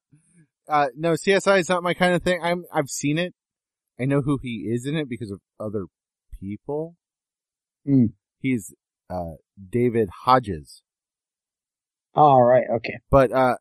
[0.67, 2.39] Uh, no, CSI is not my kind of thing.
[2.41, 3.35] I'm, I've seen it.
[3.99, 5.85] I know who he is in it because of other
[6.39, 6.95] people.
[7.88, 8.13] Mm.
[8.39, 8.74] He's,
[9.10, 9.36] uh,
[9.69, 10.82] David Hodges.
[12.13, 13.00] All right, okay.
[13.10, 13.58] But, uh,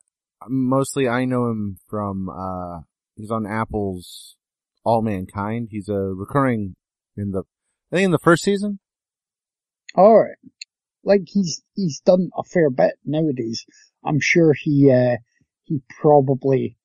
[0.47, 2.81] mostly I know him from, uh,
[3.15, 4.37] he's on Apple's
[4.83, 5.69] All Mankind.
[5.71, 6.75] He's a recurring
[7.17, 7.43] in the,
[7.91, 8.79] I think in the first season.
[9.97, 10.37] All right.
[11.03, 13.65] Like he's he's done a fair bit nowadays.
[14.03, 15.17] I'm sure he uh
[15.63, 16.77] he probably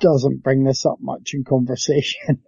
[0.00, 2.42] doesn't bring this up much in conversation.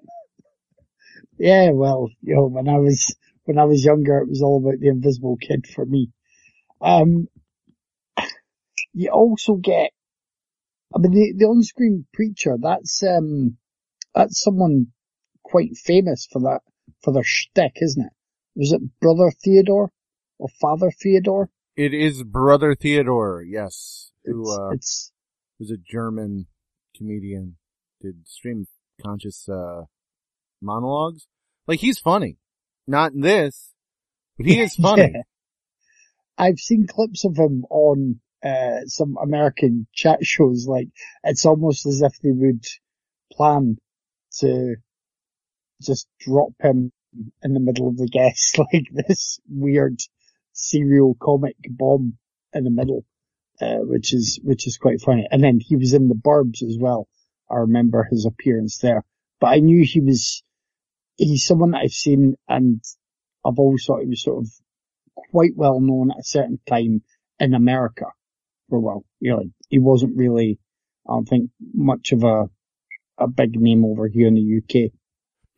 [1.38, 3.14] yeah, well, you know, when I was
[3.46, 6.10] when I was younger, it was all about the Invisible Kid for me.
[6.80, 7.28] Um,
[8.92, 9.90] you also get,
[10.94, 12.56] I mean, the, the on-screen preacher.
[12.60, 13.56] That's um,
[14.14, 14.88] that's someone
[15.42, 16.60] quite famous for that
[17.02, 18.12] for their shtick, isn't it?
[18.56, 19.90] Was it Brother Theodore
[20.38, 21.50] or Father Theodore?
[21.76, 25.12] It is Brother Theodore, yes, who, It's, uh, it's
[25.58, 26.46] was a German
[26.96, 27.56] comedian,
[28.00, 28.66] did stream
[29.02, 29.84] conscious, uh,
[30.60, 31.26] monologues.
[31.66, 32.38] Like he's funny.
[32.86, 33.72] Not in this,
[34.36, 35.12] but he is funny.
[35.14, 35.22] Yeah.
[36.38, 40.66] I've seen clips of him on uh, some American chat shows.
[40.68, 40.88] Like
[41.24, 42.64] it's almost as if they would
[43.32, 43.78] plan
[44.38, 44.76] to
[45.82, 46.92] just drop him
[47.42, 50.00] in the middle of the guests, like this weird
[50.52, 52.18] serial comic bomb
[52.52, 53.04] in the middle,
[53.60, 55.26] uh, which is which is quite funny.
[55.30, 57.08] And then he was in the Burbs as well.
[57.50, 59.04] I remember his appearance there,
[59.40, 60.42] but I knew he was
[61.16, 62.82] he's someone that I've seen and
[63.44, 64.50] I've always thought he was sort of
[65.14, 67.02] quite well known at a certain time
[67.38, 68.06] in America
[68.68, 69.04] for a while.
[69.20, 70.58] You know, he wasn't really,
[71.08, 72.44] I don't think, much of a
[73.18, 74.92] a big name over here in the UK.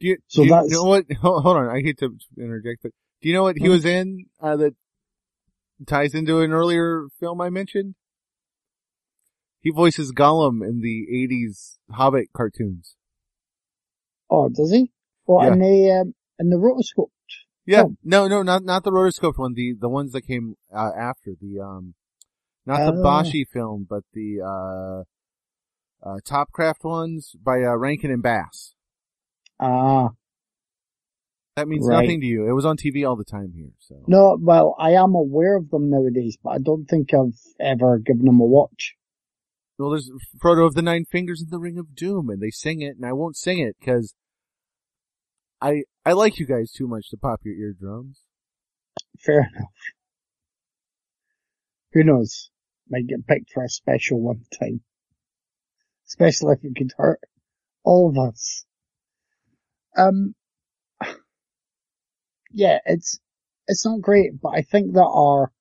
[0.01, 1.11] Do you, So do you that's- know what?
[1.21, 3.71] Hold, on, I hate to interject, but do you know what he Mhm.
[3.71, 4.77] was in uh, that
[5.87, 7.97] ties into an earlier film I mentioned?
[9.61, 12.95] He voices Gollum in the '80s Hobbit cartoons.
[14.31, 14.93] Oh, does he?
[15.29, 15.53] Well, Yeah.
[15.53, 17.11] in the um, in the rotoscope.
[17.67, 17.95] Yeah, Oh.
[18.03, 19.53] no, no, not not the rotoscoped one.
[19.55, 21.95] The the ones that came uh, after the um,
[22.67, 23.05] not the Oh.
[23.05, 28.75] Bakshi film, but the uh, uh, Topcraft ones by uh, Rankin and Bass.
[29.61, 30.11] Ah,
[31.57, 32.03] That means Right.
[32.03, 32.49] nothing to you.
[32.49, 33.73] It was on TV all the time here.
[33.79, 34.39] So no.
[34.41, 38.41] Well, I am aware of them nowadays, but I don't think I've ever given them
[38.41, 38.95] a watch.
[39.77, 40.11] Well, there's
[40.43, 43.05] Frodo of the Nine Fingers in the Ring of Doom, and they sing it, and
[43.05, 44.15] I won't sing it because
[45.61, 48.21] I I like you guys too much to pop your eardrums.
[49.19, 49.73] Fair enough.
[51.93, 52.51] Who knows?
[52.89, 54.83] Might get picked for a special one time.
[56.07, 57.21] Especially if it could hurt
[57.85, 58.65] all of us.
[59.97, 60.35] Um,
[62.53, 63.19] yeah, it's,
[63.67, 65.53] it's not great, but I think there are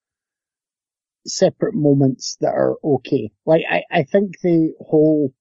[1.26, 3.32] separate moments that are okay.
[3.44, 5.34] Like, I, I think the whole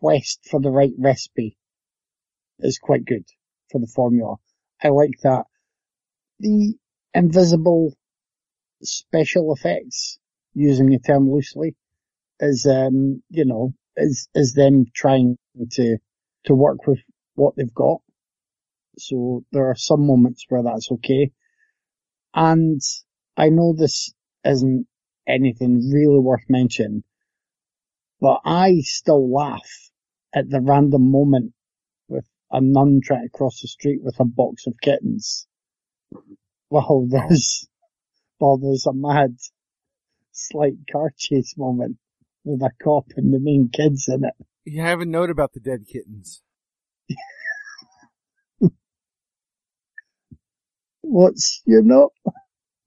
[0.00, 1.56] quest for the right recipe
[2.58, 3.24] is quite good
[3.70, 4.36] for the formula.
[4.82, 5.44] I like that.
[6.38, 6.74] The
[7.14, 7.94] invisible
[8.82, 10.18] special effects,
[10.54, 11.76] using the term loosely,
[12.40, 15.36] is, um, you know, is, is them trying
[15.72, 15.98] to,
[16.44, 16.98] to work with
[17.34, 17.98] what they've got.
[18.98, 21.32] So there are some moments where that's okay.
[22.34, 22.80] And
[23.36, 24.12] I know this
[24.44, 24.86] isn't
[25.26, 27.02] anything really worth mentioning,
[28.20, 29.68] but I still laugh
[30.34, 31.52] at the random moment
[32.50, 35.46] a nun trying to cross the street with a box of kittens.
[36.70, 37.68] Well, there's,
[38.38, 39.36] well, there's a mad,
[40.32, 41.96] slight car chase moment
[42.44, 44.34] with a cop and the main kids in it.
[44.64, 46.42] You have a note about the dead kittens.
[51.00, 52.12] What's your note?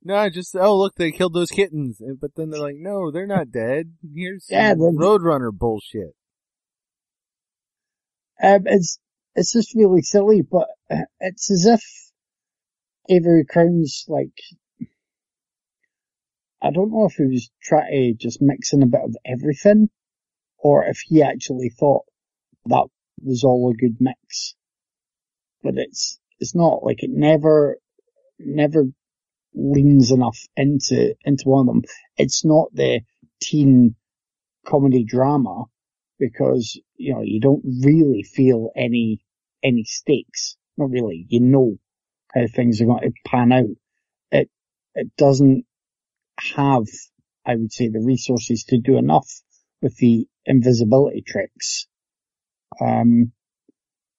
[0.06, 3.26] No, I just oh look, they killed those kittens, but then they're like, no, they're
[3.26, 3.94] not dead.
[4.14, 6.14] Here's some Yeah, Roadrunner bullshit.
[8.42, 9.00] Um, it's,
[9.36, 11.84] it's just really silly, but uh, it's as if
[13.10, 14.38] Avery Crounse like,
[16.62, 19.90] I don't know if he was trying to just mix in a bit of everything,
[20.58, 22.06] or if he actually thought
[22.68, 22.88] that
[23.22, 24.56] was all a good mix.
[25.62, 27.78] But it's, it's not, like it never,
[28.40, 28.86] never
[29.54, 31.84] leans enough into, into one of them.
[32.18, 33.02] It's not the
[33.42, 33.96] teen
[34.66, 35.66] comedy drama
[36.30, 39.20] because, you know, you don't really feel any,
[39.64, 40.56] any stakes.
[40.78, 41.26] Not really.
[41.30, 41.76] You know
[42.34, 43.76] how things are going to pan out.
[44.32, 44.50] It,
[44.96, 45.66] it doesn't
[46.40, 46.86] have,
[47.46, 49.30] I would say, the resources to do enough
[49.82, 51.88] with the invisibility tricks.
[52.82, 53.34] Um,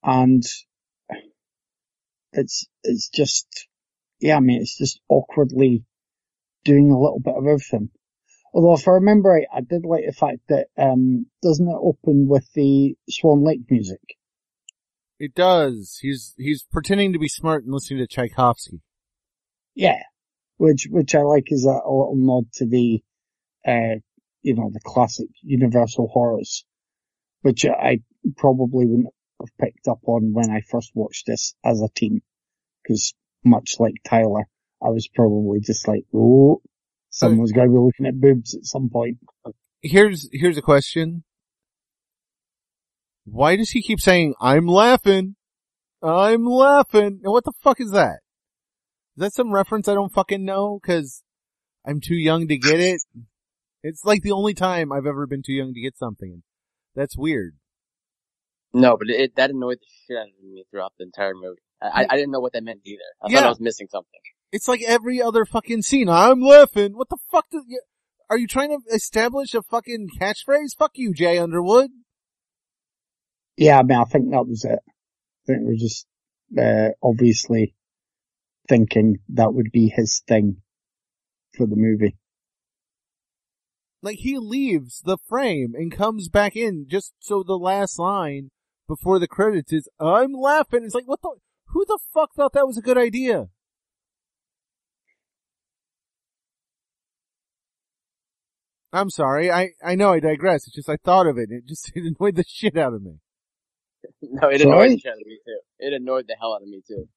[0.03, 0.43] and
[2.33, 3.69] it's, it's just,
[4.21, 5.85] yeah, I mean, it's just awkwardly
[6.65, 7.91] doing a little bit of everything.
[8.55, 12.29] Although if I remember right, I did like the fact that, um, doesn't it open
[12.29, 14.17] with the Swan Lake music?
[15.19, 15.99] It does.
[16.01, 18.81] He's he's pretending to be smart and listening to Tchaikovsky.
[19.75, 20.03] Yeah.
[20.57, 23.03] Which, which I like is a, a little nod to the,
[23.67, 23.99] uh,
[24.43, 26.65] you know, the classic Universal horrors,
[27.43, 28.03] which I
[28.37, 29.09] probably wouldn't
[29.41, 32.23] have picked up on when I first watched this as a teen.
[32.87, 34.47] Cause much like Tyler,
[34.81, 36.63] I was probably just like, oh,
[37.15, 39.19] someone's going to be looking at boobs at some point.
[39.83, 41.25] Here's here's a question.
[43.25, 45.37] Why does he keep saying I'm laughing?
[46.03, 47.21] I'm laughing.
[47.23, 48.19] And what the fuck is that?
[49.17, 50.79] Is that some reference I don't fucking know?
[50.85, 51.23] Cause
[51.87, 53.01] I'm too young to get it.
[53.83, 56.43] It's like the only time I've ever been too young to get something.
[56.95, 57.55] That's weird.
[58.73, 61.61] No, but it, that annoyed the shit out of me throughout the entire movie.
[61.81, 63.01] I, I- I didn't know what that meant either.
[63.23, 63.39] I Yeah.
[63.41, 64.21] thought I was missing something.
[64.55, 66.09] It's like every other fucking scene.
[66.09, 66.93] I'm laughing.
[66.93, 67.81] What the fuck do you,
[68.31, 70.77] are you trying to establish a fucking catchphrase?
[70.79, 71.91] Fuck you, Jay Underwood.
[73.57, 74.79] Yeah, I mean, I think that was it.
[74.79, 76.07] I think we're just,
[76.57, 77.75] uh, obviously
[78.69, 80.59] thinking that would be his thing
[81.57, 82.17] for the movie.
[84.03, 88.51] Like he leaves the frame and comes back in just so the last line
[88.87, 90.85] before the credits is I'm laughing.
[90.85, 91.39] It's like what the
[91.71, 93.49] who the fuck thought that was a good idea?
[98.95, 99.51] I'm sorry.
[99.51, 100.67] I I know I digress.
[100.69, 101.51] It's just I thought of it.
[101.51, 103.19] It just it annoyed the shit out of me.
[104.23, 104.71] No, it Sorry?
[104.71, 105.59] annoyed the shit out of me too.
[105.79, 107.09] It annoyed the hell out of me too.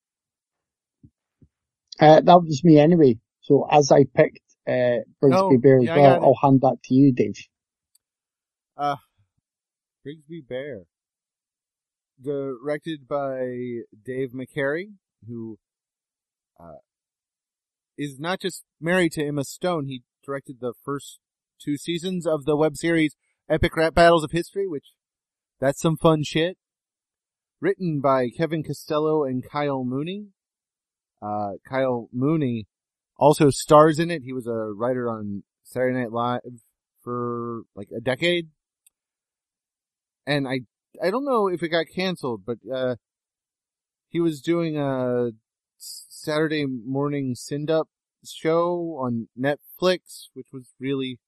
[1.99, 3.17] Uh, that was me anyway.
[3.41, 6.93] So as I picked uh, Brigsby Oh, Bear as yeah, well, I'll hand that to
[6.93, 7.36] you, Dave.
[8.78, 8.95] Uh,
[10.05, 10.84] Brigsby Bear.
[12.23, 14.93] Directed by Dave McCary,
[15.28, 15.59] who
[16.59, 16.80] uh,
[17.97, 21.19] is not just married to Emma Stone, he directed the first
[21.63, 23.15] two seasons of the web series
[23.49, 24.93] Epic Rap Battles of History, which
[25.59, 26.57] that's some fun shit.
[27.59, 30.27] Written by Kevin Costello and Kyle Mooney.
[31.21, 32.67] Uh, Kyle Mooney
[33.17, 34.21] also stars in it.
[34.23, 36.41] He was a writer on Saturday Night Live
[37.03, 38.49] for like a decade.
[40.27, 40.59] And I,
[41.01, 42.97] I don't know if it got canceled, but, uh,
[44.09, 45.31] he was doing a
[45.77, 47.87] Saturday morning send up
[48.25, 51.19] show on Netflix, which was really,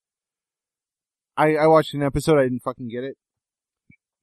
[1.40, 2.38] I, I watched an episode.
[2.38, 3.16] I didn't fucking get it.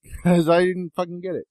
[0.23, 1.47] Cause I didn't fucking get it.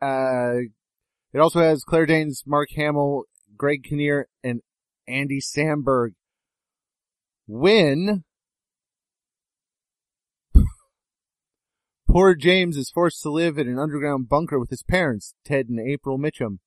[0.00, 0.70] Uh,
[1.34, 3.24] it also has Claire Danes, Mark Hamill,
[3.58, 4.62] Greg Kinnear, and
[5.06, 6.12] Andy Samberg.
[7.46, 8.24] When
[12.08, 15.78] poor James is forced to live in an underground bunker with his parents, Ted and
[15.78, 16.60] April Mitchum.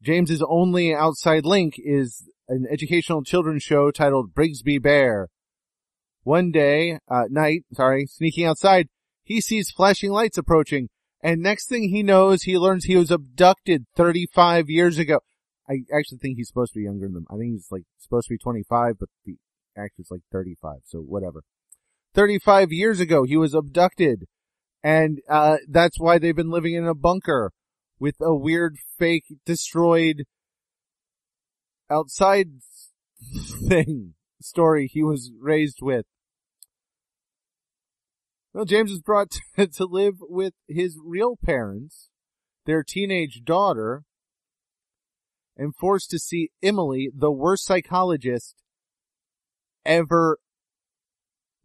[0.00, 5.28] James's only outside link is an educational children's show titled Brigsby Bear.
[6.22, 8.88] One day, uh, night, sorry, sneaking outside,
[9.22, 10.88] he sees flashing lights approaching,
[11.22, 15.20] and next thing he knows, he learns he was abducted 35 years ago.
[15.68, 17.26] I actually think he's supposed to be younger than them.
[17.30, 19.36] I think he's like supposed to be 25, but the
[19.76, 21.42] actor's like 35, so whatever.
[22.14, 24.26] 35 years ago, he was abducted,
[24.82, 27.52] and, uh, that's why they've been living in a bunker
[27.98, 30.24] with a weird fake destroyed
[31.90, 32.48] outside
[33.68, 36.06] thing story he was raised with.
[38.52, 42.08] Well, James is brought to, to live with his real parents,
[42.64, 44.04] their teenage daughter,
[45.56, 48.56] and forced to see Emily, the worst psychologist
[49.84, 50.38] ever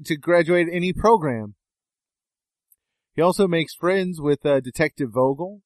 [0.06, 1.56] to graduate any program.
[3.14, 5.62] He also makes friends with uh, Detective Vogel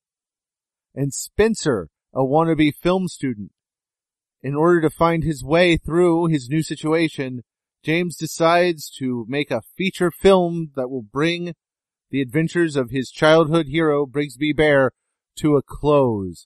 [0.96, 3.52] and Spencer, a wannabe film student.
[4.46, 7.42] In order to find his way through his new situation,
[7.84, 11.56] James decides to make a feature film that will bring
[12.12, 14.92] the adventures of his childhood hero, Brigsby Bear,
[15.38, 16.46] to a close.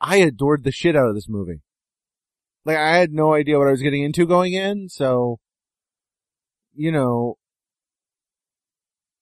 [0.00, 1.62] I adored the shit out of this movie.
[2.64, 5.40] Like, I had no idea what I was getting into going in, so,
[6.72, 7.34] you know,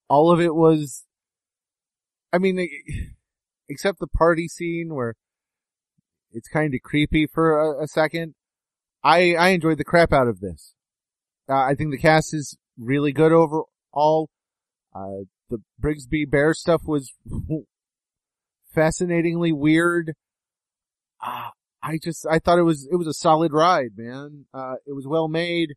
[0.07, 1.07] all of it was,
[2.31, 2.69] I mean,
[3.71, 5.15] except the party scene where
[6.33, 8.35] it's kind of creepy for a, a second.
[9.03, 10.75] I, I enjoyed the crap out of this.
[11.49, 14.31] Uh, I think the cast is really good overall.
[14.95, 17.13] Uh, the Brigsby Bear stuff was
[18.75, 20.15] fascinatingly weird.
[21.25, 21.51] Uh,
[21.83, 24.47] I just, I thought it was, it was a solid ride, man.
[24.53, 25.75] Uh, it was well made.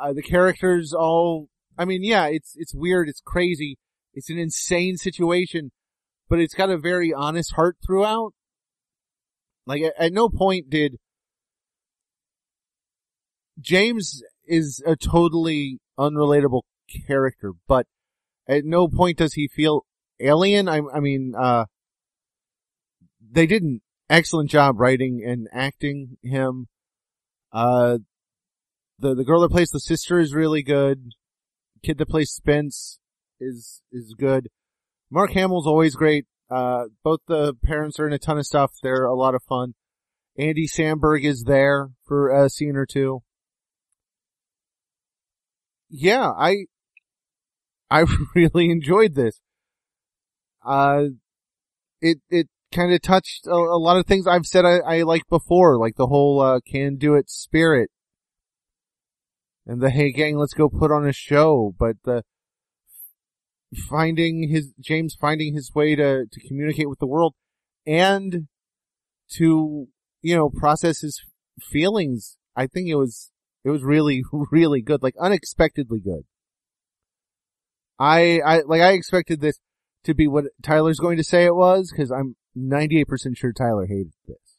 [0.00, 1.48] Uh, the characters all,
[1.78, 3.08] I mean, yeah, it's, it's weird.
[3.08, 3.78] It's crazy.
[4.14, 5.70] It's an insane situation,
[6.28, 8.32] but it's got a very honest heart throughout.
[9.66, 10.96] Like at, at no point did
[13.60, 16.62] James is a totally unrelatable
[17.06, 17.86] character, but
[18.48, 19.84] at no point does he feel
[20.18, 20.68] alien.
[20.68, 21.66] I, I mean, uh,
[23.30, 26.66] they did an excellent job writing and acting him.
[27.52, 27.98] Uh,
[28.98, 31.12] the, the girl that plays the sister is really good.
[31.82, 32.98] Kid that plays Spence
[33.40, 34.48] is, is good.
[35.10, 36.26] Mark Hamill's always great.
[36.50, 38.72] Uh, both the parents are in a ton of stuff.
[38.82, 39.74] They're a lot of fun.
[40.36, 43.22] Andy Samberg is there for a scene or two.
[45.88, 46.66] Yeah, I,
[47.90, 49.40] I really enjoyed this.
[50.64, 51.04] Uh,
[52.00, 55.22] it, it kind of touched a, a, lot of things I've said I, I like
[55.28, 57.90] before, like the whole, uh, can do it spirit.
[59.66, 62.22] And the, hey gang, let's go put on a show, but the,
[63.74, 67.34] finding his, James finding his way to, to communicate with the world
[67.86, 68.48] and
[69.36, 69.88] to,
[70.22, 71.22] you know, process his
[71.60, 72.36] feelings.
[72.56, 73.30] I think it was,
[73.64, 76.24] it was really, really good, like unexpectedly good.
[77.98, 79.58] I, I, like I expected this
[80.04, 83.04] to be what Tyler's going to say it was, cause I'm 98%
[83.36, 84.56] sure Tyler hated this.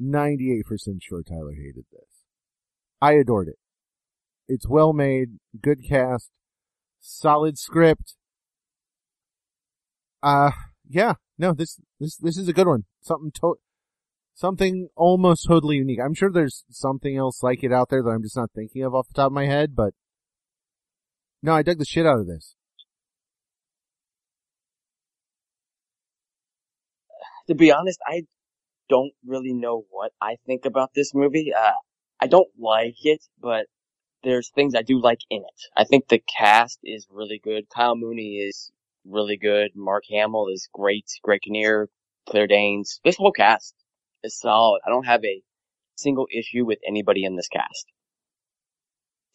[0.00, 0.62] 98%
[1.02, 2.08] sure Tyler hated this.
[3.00, 3.58] I adored it.
[4.48, 6.30] It's well made, good cast,
[7.00, 8.14] solid script.
[10.22, 10.50] Uh,
[10.88, 12.84] yeah, no, this, this, this is a good one.
[13.02, 13.56] Something to,
[14.34, 16.00] something almost totally unique.
[16.02, 18.94] I'm sure there's something else like it out there that I'm just not thinking of
[18.94, 19.94] off the top of my head, but
[21.42, 22.56] no, I dug the shit out of this.
[27.48, 28.22] to be honest, I
[28.88, 31.52] don't really know what I think about this movie.
[31.52, 31.72] Uh,
[32.20, 33.66] I don't like it, but
[34.22, 35.62] there's things I do like in it.
[35.76, 37.68] I think the cast is really good.
[37.74, 38.70] Kyle Mooney is
[39.04, 39.70] really good.
[39.74, 41.06] Mark Hamill is great.
[41.22, 41.88] Greg Kinnear,
[42.28, 43.00] Claire Danes.
[43.04, 43.74] This whole cast
[44.24, 44.80] is solid.
[44.86, 45.42] I don't have a
[45.96, 47.86] single issue with anybody in this cast.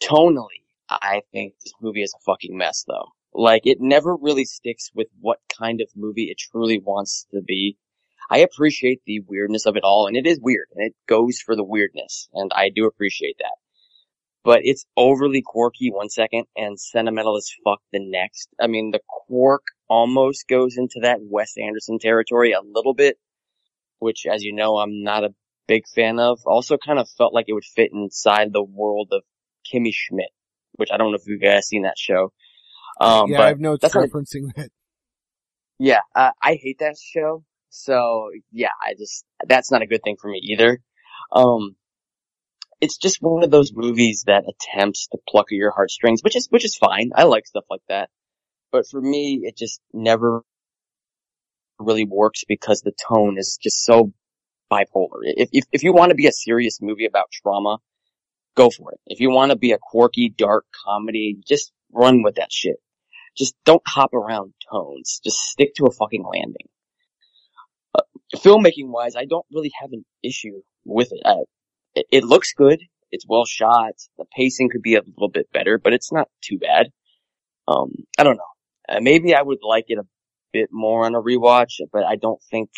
[0.01, 3.09] Tonally, I think this movie is a fucking mess though.
[3.33, 7.77] Like it never really sticks with what kind of movie it truly wants to be.
[8.29, 11.55] I appreciate the weirdness of it all, and it is weird, and it goes for
[11.55, 13.55] the weirdness, and I do appreciate that.
[14.43, 18.49] But it's overly quirky one second and sentimental as fuck the next.
[18.59, 23.17] I mean, the quirk almost goes into that Wes Anderson territory a little bit,
[23.99, 25.33] which, as you know, I'm not a
[25.67, 26.39] big fan of.
[26.45, 29.23] Also kind of felt like it would fit inside the world of
[29.71, 30.31] Kimmy Schmidt,
[30.73, 32.33] which I don't know if you guys seen that show.
[32.99, 34.69] Um, yeah, but I have notes referencing that.
[35.79, 37.43] yeah, uh, I hate that show.
[37.69, 40.79] So yeah, I just, that's not a good thing for me either.
[41.31, 41.75] Um,
[42.83, 46.47] it's just one of those movies that attempts to pluck at your heartstrings, which is,
[46.49, 47.11] which is fine.
[47.15, 48.09] I like stuff like that.
[48.73, 50.41] But for me, it just never
[51.79, 54.11] really works because the tone is just so
[54.69, 55.21] bipolar.
[55.23, 57.77] If, if, if you want to be a serious movie about trauma,
[58.57, 58.99] go for it.
[59.05, 62.75] If you want to be a quirky, dark comedy, just run with that shit.
[63.37, 65.21] Just don't hop around tones.
[65.23, 66.67] Just stick to a fucking landing.
[67.97, 68.01] Uh,
[68.35, 71.21] filmmaking wise, I don't really have an issue with it.
[71.23, 71.45] Uh,
[71.95, 72.05] it.
[72.11, 72.79] It looks good.
[73.11, 73.93] It's well shot.
[74.17, 76.87] The pacing could be a little bit better, but it's not too bad.
[77.67, 78.43] Um, I don't know.
[78.89, 80.07] Uh, maybe I would like it a
[80.51, 82.69] bit more on a rewatch, but I don't think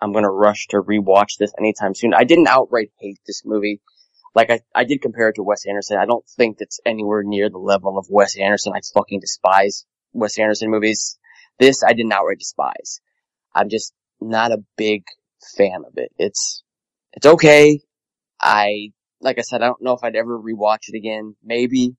[0.00, 2.14] I'm gonna rush to rewatch this anytime soon.
[2.14, 3.80] I didn't outright hate this movie.
[4.34, 5.98] Like I, I did compare it to Wes Anderson.
[5.98, 8.72] I don't think it's anywhere near the level of Wes Anderson.
[8.74, 11.18] I fucking despise Wes Anderson movies.
[11.58, 13.00] This I didn't outright despise.
[13.54, 15.04] I'm just not a big
[15.56, 16.12] fan of it.
[16.18, 16.62] It's,
[17.12, 17.80] it's okay.
[18.40, 21.36] I, like I said, I don't know if I'd ever rewatch it again.
[21.44, 21.96] Maybe.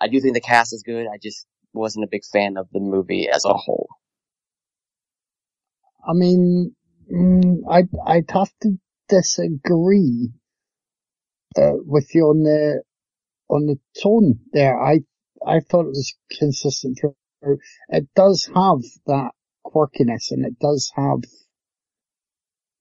[0.00, 1.06] I do think the cast is good.
[1.06, 3.88] I just wasn't a big fan of the movie as a whole.
[6.08, 6.74] I mean,
[7.12, 8.78] mm, I'd, I'd have to
[9.08, 10.30] disagree
[11.56, 12.82] uh, with you on the
[13.50, 14.80] on the tone there.
[14.80, 15.00] I
[15.46, 17.58] I thought it was consistent through.
[17.90, 19.32] It does have that
[19.66, 21.20] quirkiness and it does have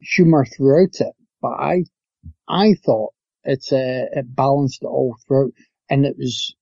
[0.01, 1.83] humor throughout it, but I
[2.47, 3.13] I thought
[3.43, 5.53] it's uh, it balanced it all throughout,
[5.89, 6.55] and it was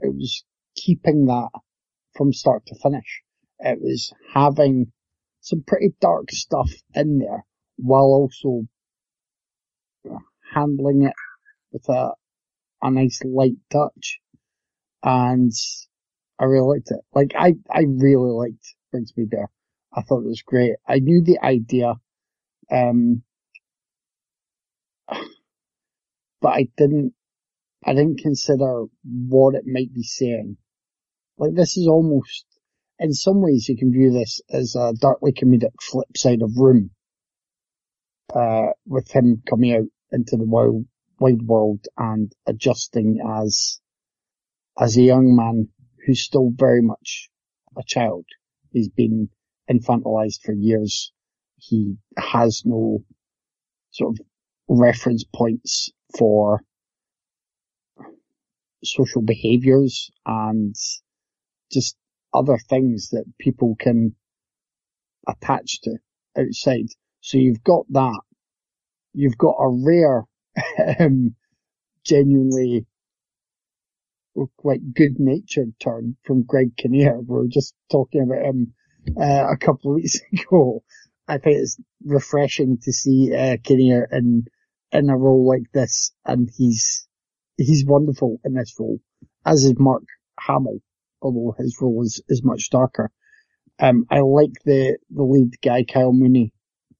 [0.00, 0.44] it was
[0.76, 1.48] keeping that
[2.14, 3.22] from start to finish.
[3.58, 4.92] It was having
[5.40, 7.44] some pretty dark stuff in there
[7.76, 8.66] while also
[10.52, 11.14] handling it
[11.72, 12.10] with a,
[12.82, 14.20] a nice light touch.
[15.02, 15.52] And
[16.38, 17.00] I really liked it.
[17.14, 19.48] Like, I, I really liked Brigsby Bear.
[19.92, 20.72] I thought it was great.
[20.86, 21.94] I knew the idea,
[22.70, 23.22] um,
[26.46, 27.12] but I didn't,
[27.84, 30.58] I didn't consider what it might be saying.
[31.38, 32.46] Like, this is almost,
[33.00, 36.90] in some ways you can view this as a darkly comedic flip side of Room.
[38.32, 40.84] Uh, with him coming out into the wild,
[41.18, 43.80] wide world and adjusting as,
[44.78, 45.68] as a young man
[46.06, 47.28] who's still very much
[47.76, 48.24] a child.
[48.70, 49.30] He's been
[49.68, 51.10] infantilized for years.
[51.56, 53.02] He has no
[53.90, 54.26] sort of
[54.68, 56.60] reference points for
[58.84, 60.74] social behaviors and
[61.72, 61.96] just
[62.32, 64.14] other things that people can
[65.26, 65.96] attach to
[66.38, 66.86] outside.
[67.20, 68.20] So you've got that.
[69.14, 70.24] You've got a rare,
[71.00, 71.34] um,
[72.04, 72.86] genuinely
[74.58, 77.18] quite good natured turn from Greg Kinnear.
[77.18, 78.74] We were just talking about him
[79.18, 80.82] uh, a couple of weeks ago.
[81.26, 84.44] I think it's refreshing to see uh, Kinnear in
[84.92, 87.06] in a role like this, and he's
[87.56, 89.00] he's wonderful in this role,
[89.46, 90.04] as is Mark
[90.40, 90.80] Hamill,
[91.22, 93.10] although his role is, is much darker.
[93.80, 96.52] Um, I like the the lead guy Kyle Mooney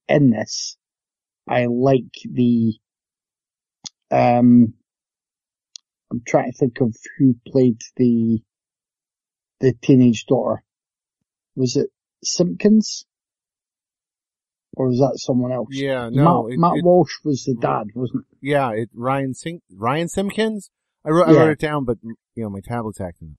[0.07, 0.77] in this.
[1.47, 2.73] I like the
[4.11, 4.73] um
[6.11, 8.41] I'm trying to think of who played the
[9.61, 10.63] the teenage daughter.
[11.57, 11.89] Was it
[12.23, 13.06] Simpkins?
[14.77, 15.69] Or was that someone else?
[15.71, 18.37] Yeah, no, Matt, it- Matt it- Walsh was the dad, wasn't it?
[18.47, 20.69] Yeah, it Ryan Sink Ryan Simpkins.
[21.03, 23.37] I wrote I wrote it down, but you know my tablet's acting.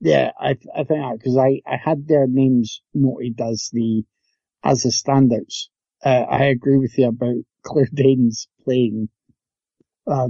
[0.00, 4.02] Yeah, I I think that because I I had their names noted as the
[4.64, 5.68] as the standouts.
[6.04, 9.10] Uh, I agree with you about Claire Danes playing
[10.08, 10.28] uh,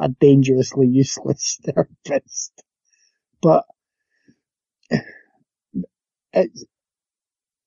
[0.00, 2.60] a dangerously useless therapist,
[3.40, 3.64] but
[4.90, 6.50] it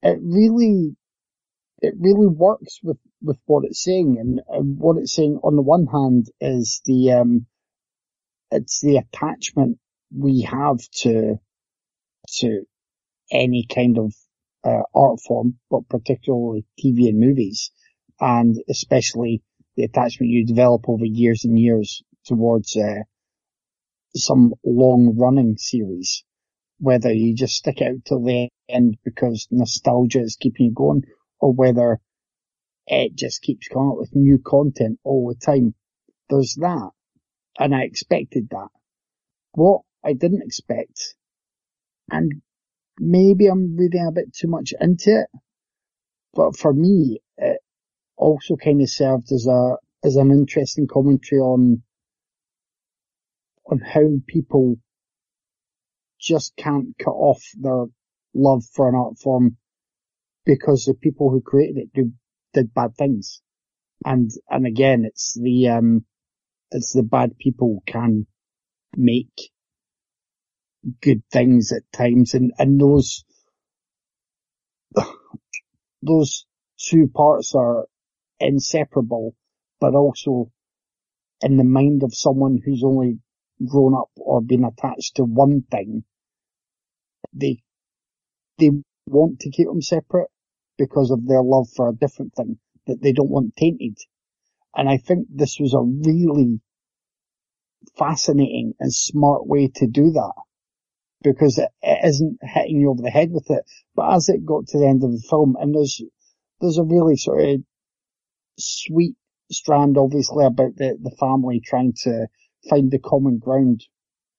[0.03, 0.97] it really
[1.81, 4.17] it really works with, with what it's saying.
[4.19, 7.47] And, and what it's saying on the one hand is the, um,
[8.51, 9.79] it's the attachment
[10.15, 11.35] we have to,
[12.39, 12.61] to
[13.31, 14.13] any kind of,
[14.63, 17.71] uh, art form, but particularly TV and movies.
[18.19, 19.41] And especially
[19.75, 23.03] the attachment you develop over years and years towards, uh,
[24.15, 26.23] some long running series,
[26.79, 31.03] whether you just stick it out till the end because nostalgia is keeping you going
[31.41, 31.99] or whether
[32.87, 35.73] it just keeps coming up with new content all the time.
[36.29, 36.91] There's that.
[37.59, 38.69] And I expected that.
[39.53, 41.15] What I didn't expect,
[42.09, 42.41] and
[42.99, 45.39] maybe I'm reading a bit too much into it,
[46.33, 47.59] but for me, it
[48.15, 51.83] also kind of served as a, as an interesting commentary on,
[53.69, 54.77] on how people
[56.19, 57.85] just can't cut off their
[58.33, 59.57] love for an art form
[60.45, 62.11] because the people who created it do,
[62.53, 63.41] did bad things.
[64.05, 66.05] And, and again, it's the, um,
[66.71, 68.27] it's the bad people can
[68.95, 69.51] make
[71.01, 73.23] good things at times and, and those,
[76.01, 76.45] those
[76.77, 77.85] two parts are
[78.39, 79.35] inseparable,
[79.79, 80.51] but also
[81.41, 83.19] in the mind of someone who's only
[83.65, 86.03] grown up or been attached to one thing,
[87.33, 87.61] they,
[88.57, 88.71] they
[89.11, 90.29] want to keep them separate
[90.77, 92.57] because of their love for a different thing
[92.87, 93.97] that they don't want tainted.
[94.75, 96.61] And I think this was a really
[97.97, 100.33] fascinating and smart way to do that
[101.23, 103.63] because it, it isn't hitting you over the head with it.
[103.95, 106.01] But as it got to the end of the film and there's,
[106.59, 107.61] there's a really sort of
[108.57, 109.15] sweet
[109.51, 112.27] strand obviously about the, the family trying to
[112.69, 113.83] find the common ground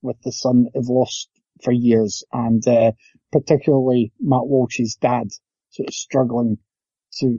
[0.01, 1.29] with the son they've lost
[1.63, 2.93] for years and, uh,
[3.33, 5.29] particularly Matt Walsh's dad
[5.71, 6.59] sort of struggling
[7.21, 7.39] to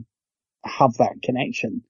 [0.64, 1.82] have that connection.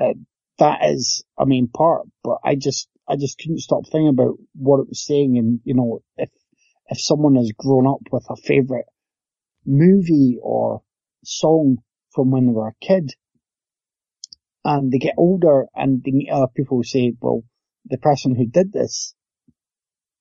[0.00, 0.14] Uh,
[0.58, 4.80] that is a main part, but I just, I just couldn't stop thinking about what
[4.80, 6.30] it was saying and, you know, if,
[6.88, 8.86] if someone has grown up with a favorite
[9.64, 10.82] movie or
[11.24, 11.78] song
[12.10, 13.14] from when they were a kid
[14.64, 17.42] and they get older and they meet other people who say, well,
[17.86, 19.14] the person who did this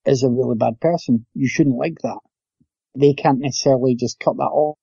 [0.06, 1.26] is a really bad person.
[1.34, 2.20] You shouldn't like that.
[2.96, 4.78] They can't necessarily just cut that off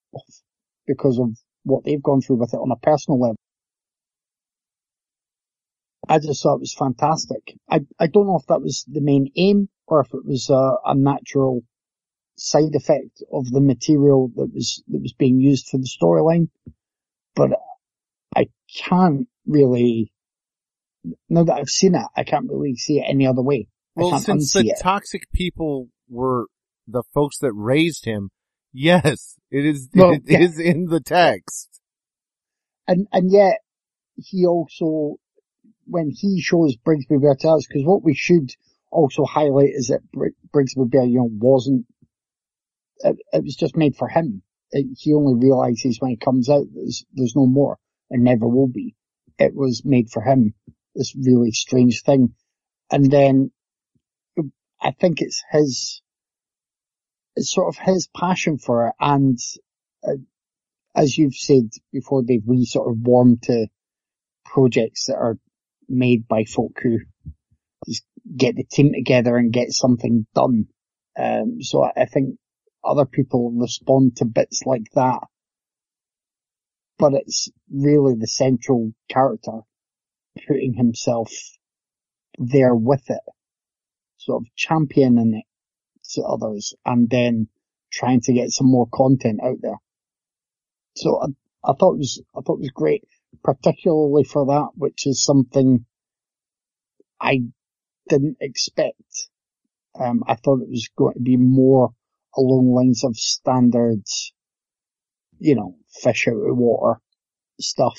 [0.87, 3.37] because of what they've gone through with it on a personal level.
[6.09, 7.55] I just thought it was fantastic.
[7.69, 10.77] I, I don't know if that was the main aim or if it was a,
[10.85, 11.63] a natural
[12.37, 16.49] side effect of the material that was, that was being used for the storyline,
[17.35, 17.51] but
[18.35, 20.13] I can't really,
[21.29, 23.69] now that I've seen it, I can't really see it any other way.
[23.95, 24.79] Well, since the it.
[24.81, 26.47] toxic people were
[26.89, 28.31] the folks that raised him,
[28.73, 30.41] yes, it is, Well, it yeah.
[30.41, 31.81] is in the text.
[32.87, 33.59] And, and yet,
[34.17, 35.17] he also,
[35.85, 38.51] when he shows Brigsby Bear to us, because what we should
[38.91, 41.87] also highlight is that Br- Brigsby Bear, you know, wasn't,
[43.01, 44.43] it, it was just made for him.
[44.71, 47.79] It, he only realizes when he comes out there's, there's no more
[48.11, 48.95] and never will be.
[49.39, 50.55] It was made for him,
[50.95, 52.35] this really strange thing.
[52.91, 53.51] And then
[54.81, 56.03] I think it's his,
[57.41, 59.39] sort of his passion for it and
[60.07, 60.13] uh,
[60.99, 63.69] as you've said before, Dave, we sort of warm to
[64.45, 65.39] projects that are
[65.89, 66.99] made by folk who
[67.87, 68.05] just
[68.37, 70.67] get the team together and get something done.
[71.17, 72.37] Um, so I, I think
[72.85, 75.21] other people respond to bits like that,
[76.99, 79.61] but it's really the central character
[80.47, 81.33] putting himself
[82.39, 83.21] there with it,
[84.17, 85.48] sort of championing it
[86.15, 87.49] to others and then
[87.93, 89.79] trying to get some more content out there.
[90.97, 93.05] So I, I thought it was, I thought it was great,
[93.43, 95.85] particularly for that, which is something
[97.21, 97.43] I
[98.09, 99.29] didn't expect.
[99.99, 101.91] Um, I thought it was going to be more
[102.37, 104.33] along lines of standards,
[105.39, 107.01] you know, fish out of water
[107.61, 107.99] stuff.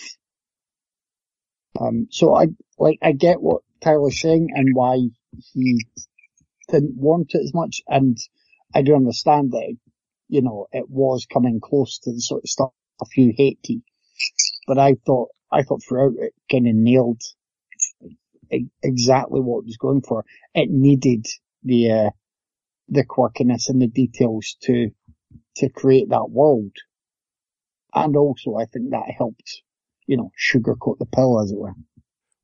[1.80, 2.47] Um, so I,
[2.78, 4.97] like, I get what Tyler's saying and why
[5.53, 5.86] he
[6.72, 8.17] didn't want it as much, and
[8.74, 9.76] I do understand that,
[10.28, 12.72] you know, it was coming close to the sort of stuff
[13.15, 13.82] you hated.
[14.67, 17.22] But I thought, I thought throughout it kind of nailed
[18.84, 20.26] exactly what it was going for.
[20.53, 21.26] It needed
[21.63, 22.09] the, uh,
[22.88, 24.91] the quirkiness and the details to,
[25.57, 26.76] to create that world.
[27.93, 29.61] And also I think that helped,
[30.05, 31.74] you know, sugarcoat the pill as it were.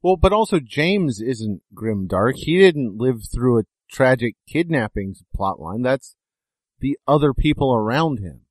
[0.01, 2.35] Well, but also James isn't grim dark.
[2.37, 5.83] He didn't live through a tragic kidnappings plotline.
[5.83, 6.15] That's
[6.79, 8.41] the other people around him.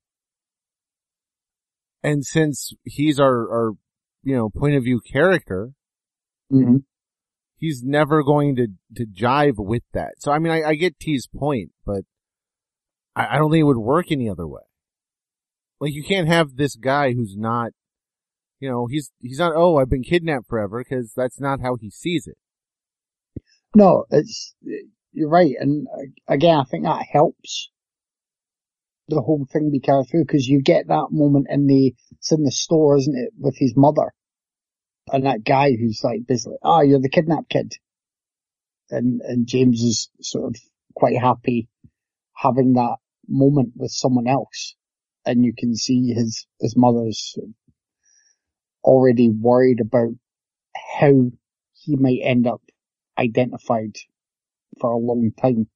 [2.03, 3.73] And since he's our, our,
[4.23, 5.73] you know, point of view character,
[6.51, 6.77] hmm
[7.57, 10.15] he's never going to, to jive with that.
[10.19, 12.03] So I mean, I, I get T's point, but
[13.17, 14.61] I, I don't think it would work any other way.
[15.81, 17.73] Like you can't have this guy who's not,
[18.61, 21.91] you know, he's, he's not, oh, I've been kidnapped forever, cause that's not how he
[21.91, 22.37] sees it.
[23.75, 24.55] No, it's,
[25.15, 25.55] you're right.
[25.59, 27.71] And uh, again, I think that helps
[29.09, 32.43] the whole thing be carried through because you get that moment in the, it's in
[32.43, 34.13] the store, isn't it, with his mother
[35.13, 37.75] and that guy who's like basically, oh, you're the kidnapped kid.
[38.91, 40.57] And, and James is sort of
[40.95, 41.69] quite happy
[42.35, 42.97] having that
[43.29, 44.75] moment with someone else.
[45.27, 47.39] And you can see his, his mother's
[48.83, 50.13] already worried about
[50.99, 51.31] how
[51.73, 52.61] he might end up
[53.19, 53.97] identified
[54.81, 55.67] for a long time.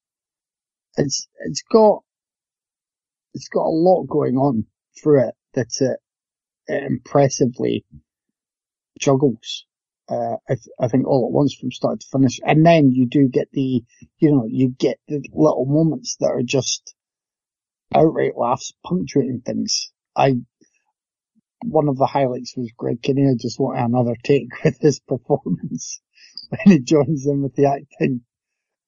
[0.96, 2.02] It's, it's got,
[3.34, 4.66] it's got a lot going on
[5.00, 5.98] through it that it,
[6.66, 7.84] it impressively
[8.98, 9.64] juggles.
[10.08, 12.40] Uh, I, th- I think all at once from start to finish.
[12.42, 13.82] And then you do get the,
[14.18, 16.94] you know, you get the little moments that are just
[17.94, 19.90] outright laughs punctuating things.
[20.16, 20.36] I,
[21.62, 26.00] one of the highlights was Greg Kinnear just wanting another take with his performance
[26.48, 28.22] when he joins in with the acting.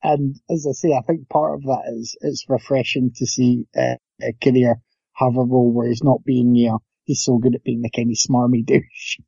[0.03, 3.97] And as I say, I think part of that is it's refreshing to see uh,
[4.23, 4.81] uh, Kinnear
[5.15, 7.91] have a role where he's not being, you know, he's so good at being the
[7.91, 9.19] kind of smarmy douche.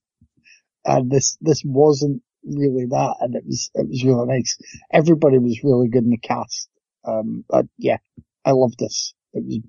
[0.84, 4.56] And this this wasn't really that, and it was it was really nice.
[4.92, 6.68] Everybody was really good in the cast.
[7.04, 7.98] Um, but yeah,
[8.44, 9.14] I loved this.
[9.32, 9.60] It was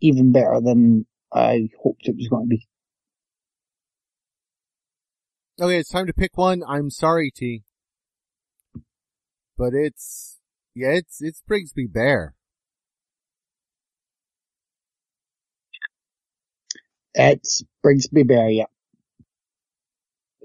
[0.00, 2.68] even better than I hoped it was going to be.
[5.60, 6.62] Okay, it's time to pick one.
[6.66, 7.65] I'm sorry, T.
[9.58, 10.38] But it's,
[10.74, 12.34] yeah, it's, it's Brigsby Bear.
[17.14, 18.66] It's Brigsby Bear, yeah.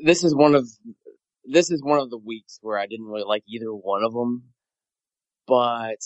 [0.03, 0.67] This is one of
[1.43, 4.43] this is one of the weeks where I didn't really like either one of them,
[5.47, 5.99] but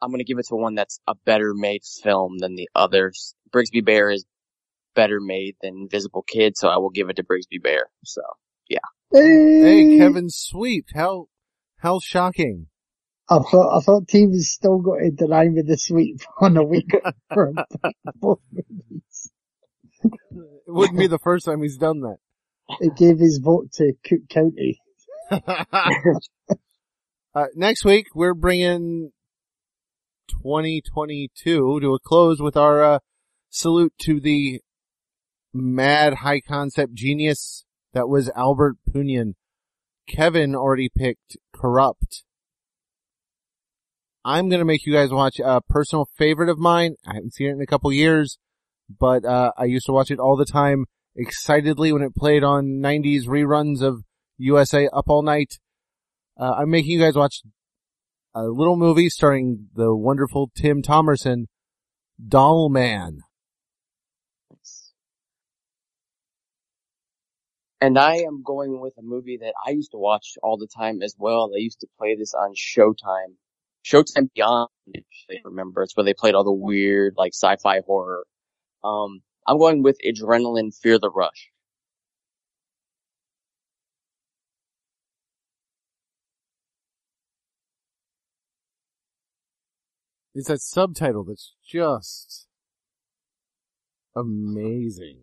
[0.00, 3.34] I'm gonna give it to one that's a better made film than the others.
[3.50, 4.26] Brigsby Bear is
[4.94, 7.86] better made than Invisible Kid, so I will give it to Brigsby Bear.
[8.04, 8.22] So
[8.68, 8.78] yeah.
[9.12, 11.28] Hey, Kevin Sweet, how
[11.82, 12.68] how shocking!
[13.28, 16.62] I thought I thought T was still going to deny with the sweep on a
[16.62, 16.90] week
[17.32, 17.52] for
[18.16, 19.32] both movies.
[20.04, 22.16] It wouldn't be the first time he's done that.
[22.80, 24.80] He gave his vote to Cook County.
[27.34, 29.10] uh, next week we're bringing
[30.28, 32.98] 2022 to a close with our uh,
[33.50, 34.60] salute to the
[35.52, 39.34] mad high concept genius that was Albert Pyun.
[40.08, 42.24] Kevin already picked Corrupt.
[44.24, 46.94] I'm gonna make you guys watch a personal favorite of mine.
[47.06, 48.38] I haven't seen it in a couple years,
[48.88, 50.86] but uh, I used to watch it all the time
[51.16, 54.04] excitedly when it played on 90s reruns of
[54.38, 55.58] USA Up All Night.
[56.38, 57.42] Uh, I'm making you guys watch
[58.34, 61.46] a little movie starring the wonderful Tim Thomerson,
[62.26, 63.20] Doll Man.
[67.82, 71.02] And I am going with a movie that I used to watch all the time
[71.02, 71.50] as well.
[71.50, 73.34] They used to play this on Showtime.
[73.84, 75.82] Showtime Beyond, if you remember.
[75.82, 78.24] It's where they played all the weird, like, sci-fi horror.
[78.84, 81.50] Um, I'm going with Adrenaline Fear the Rush.
[90.36, 92.46] It's that subtitle that's just
[94.16, 95.18] amazing.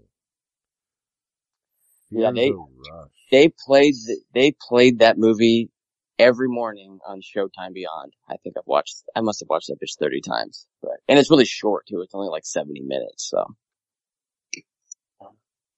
[2.11, 2.55] Fear Yeah, they- the
[2.91, 3.11] Rush.
[3.31, 5.69] They played, th- they played that movie
[6.17, 8.13] every morning on Showtime Beyond.
[8.27, 11.29] I think I've watched, I must have watched that bitch 30 times, but, and it's
[11.29, 12.01] really short too.
[12.01, 13.45] It's only like 70 minutes, so.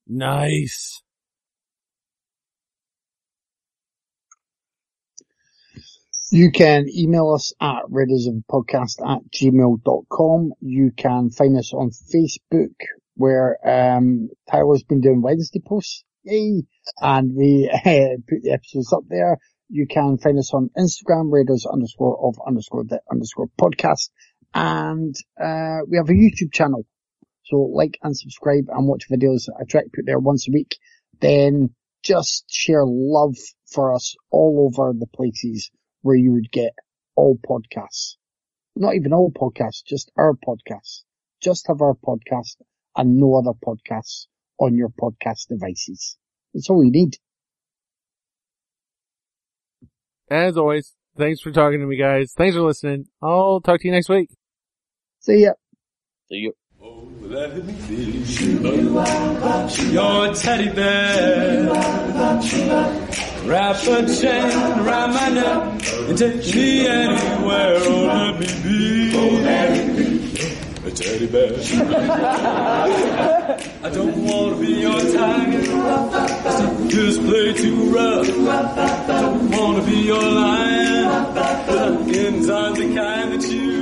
[0.07, 1.01] Nice.
[6.31, 10.53] You can email us at podcast at gmail.com.
[10.61, 12.73] You can find us on Facebook
[13.15, 16.05] where, um, Tyler's been doing Wednesday posts.
[16.25, 19.37] And we uh, put the episodes up there.
[19.69, 24.09] You can find us on Instagram, Raiders underscore of underscore the underscore podcast.
[24.53, 26.85] And, uh, we have a YouTube channel.
[27.45, 30.77] So like and subscribe and watch videos I try to put there once a week.
[31.19, 33.35] Then just share love
[33.67, 36.73] for us all over the places where you would get
[37.15, 38.15] all podcasts.
[38.75, 41.03] Not even all podcasts, just our podcasts.
[41.41, 42.55] Just have our podcast
[42.95, 44.27] and no other podcasts
[44.59, 46.17] on your podcast devices.
[46.53, 47.17] That's all you need.
[50.29, 52.33] As always, thanks for talking to me guys.
[52.35, 53.07] Thanks for listening.
[53.21, 54.29] I'll talk to you next week.
[55.19, 55.51] See ya.
[56.29, 58.23] So you, Oh, Let me be
[59.91, 61.67] your teddy bear.
[63.45, 67.77] Wrap a chain around my neck and take me anywhere.
[67.81, 70.10] Oh, let me be
[70.91, 71.53] a teddy bear.
[73.83, 75.61] I don't want to be your tiger.
[76.87, 78.27] Just play too rough.
[78.29, 81.33] I don't want to be your lion.
[81.33, 82.07] But I'm
[82.75, 83.80] the kind that you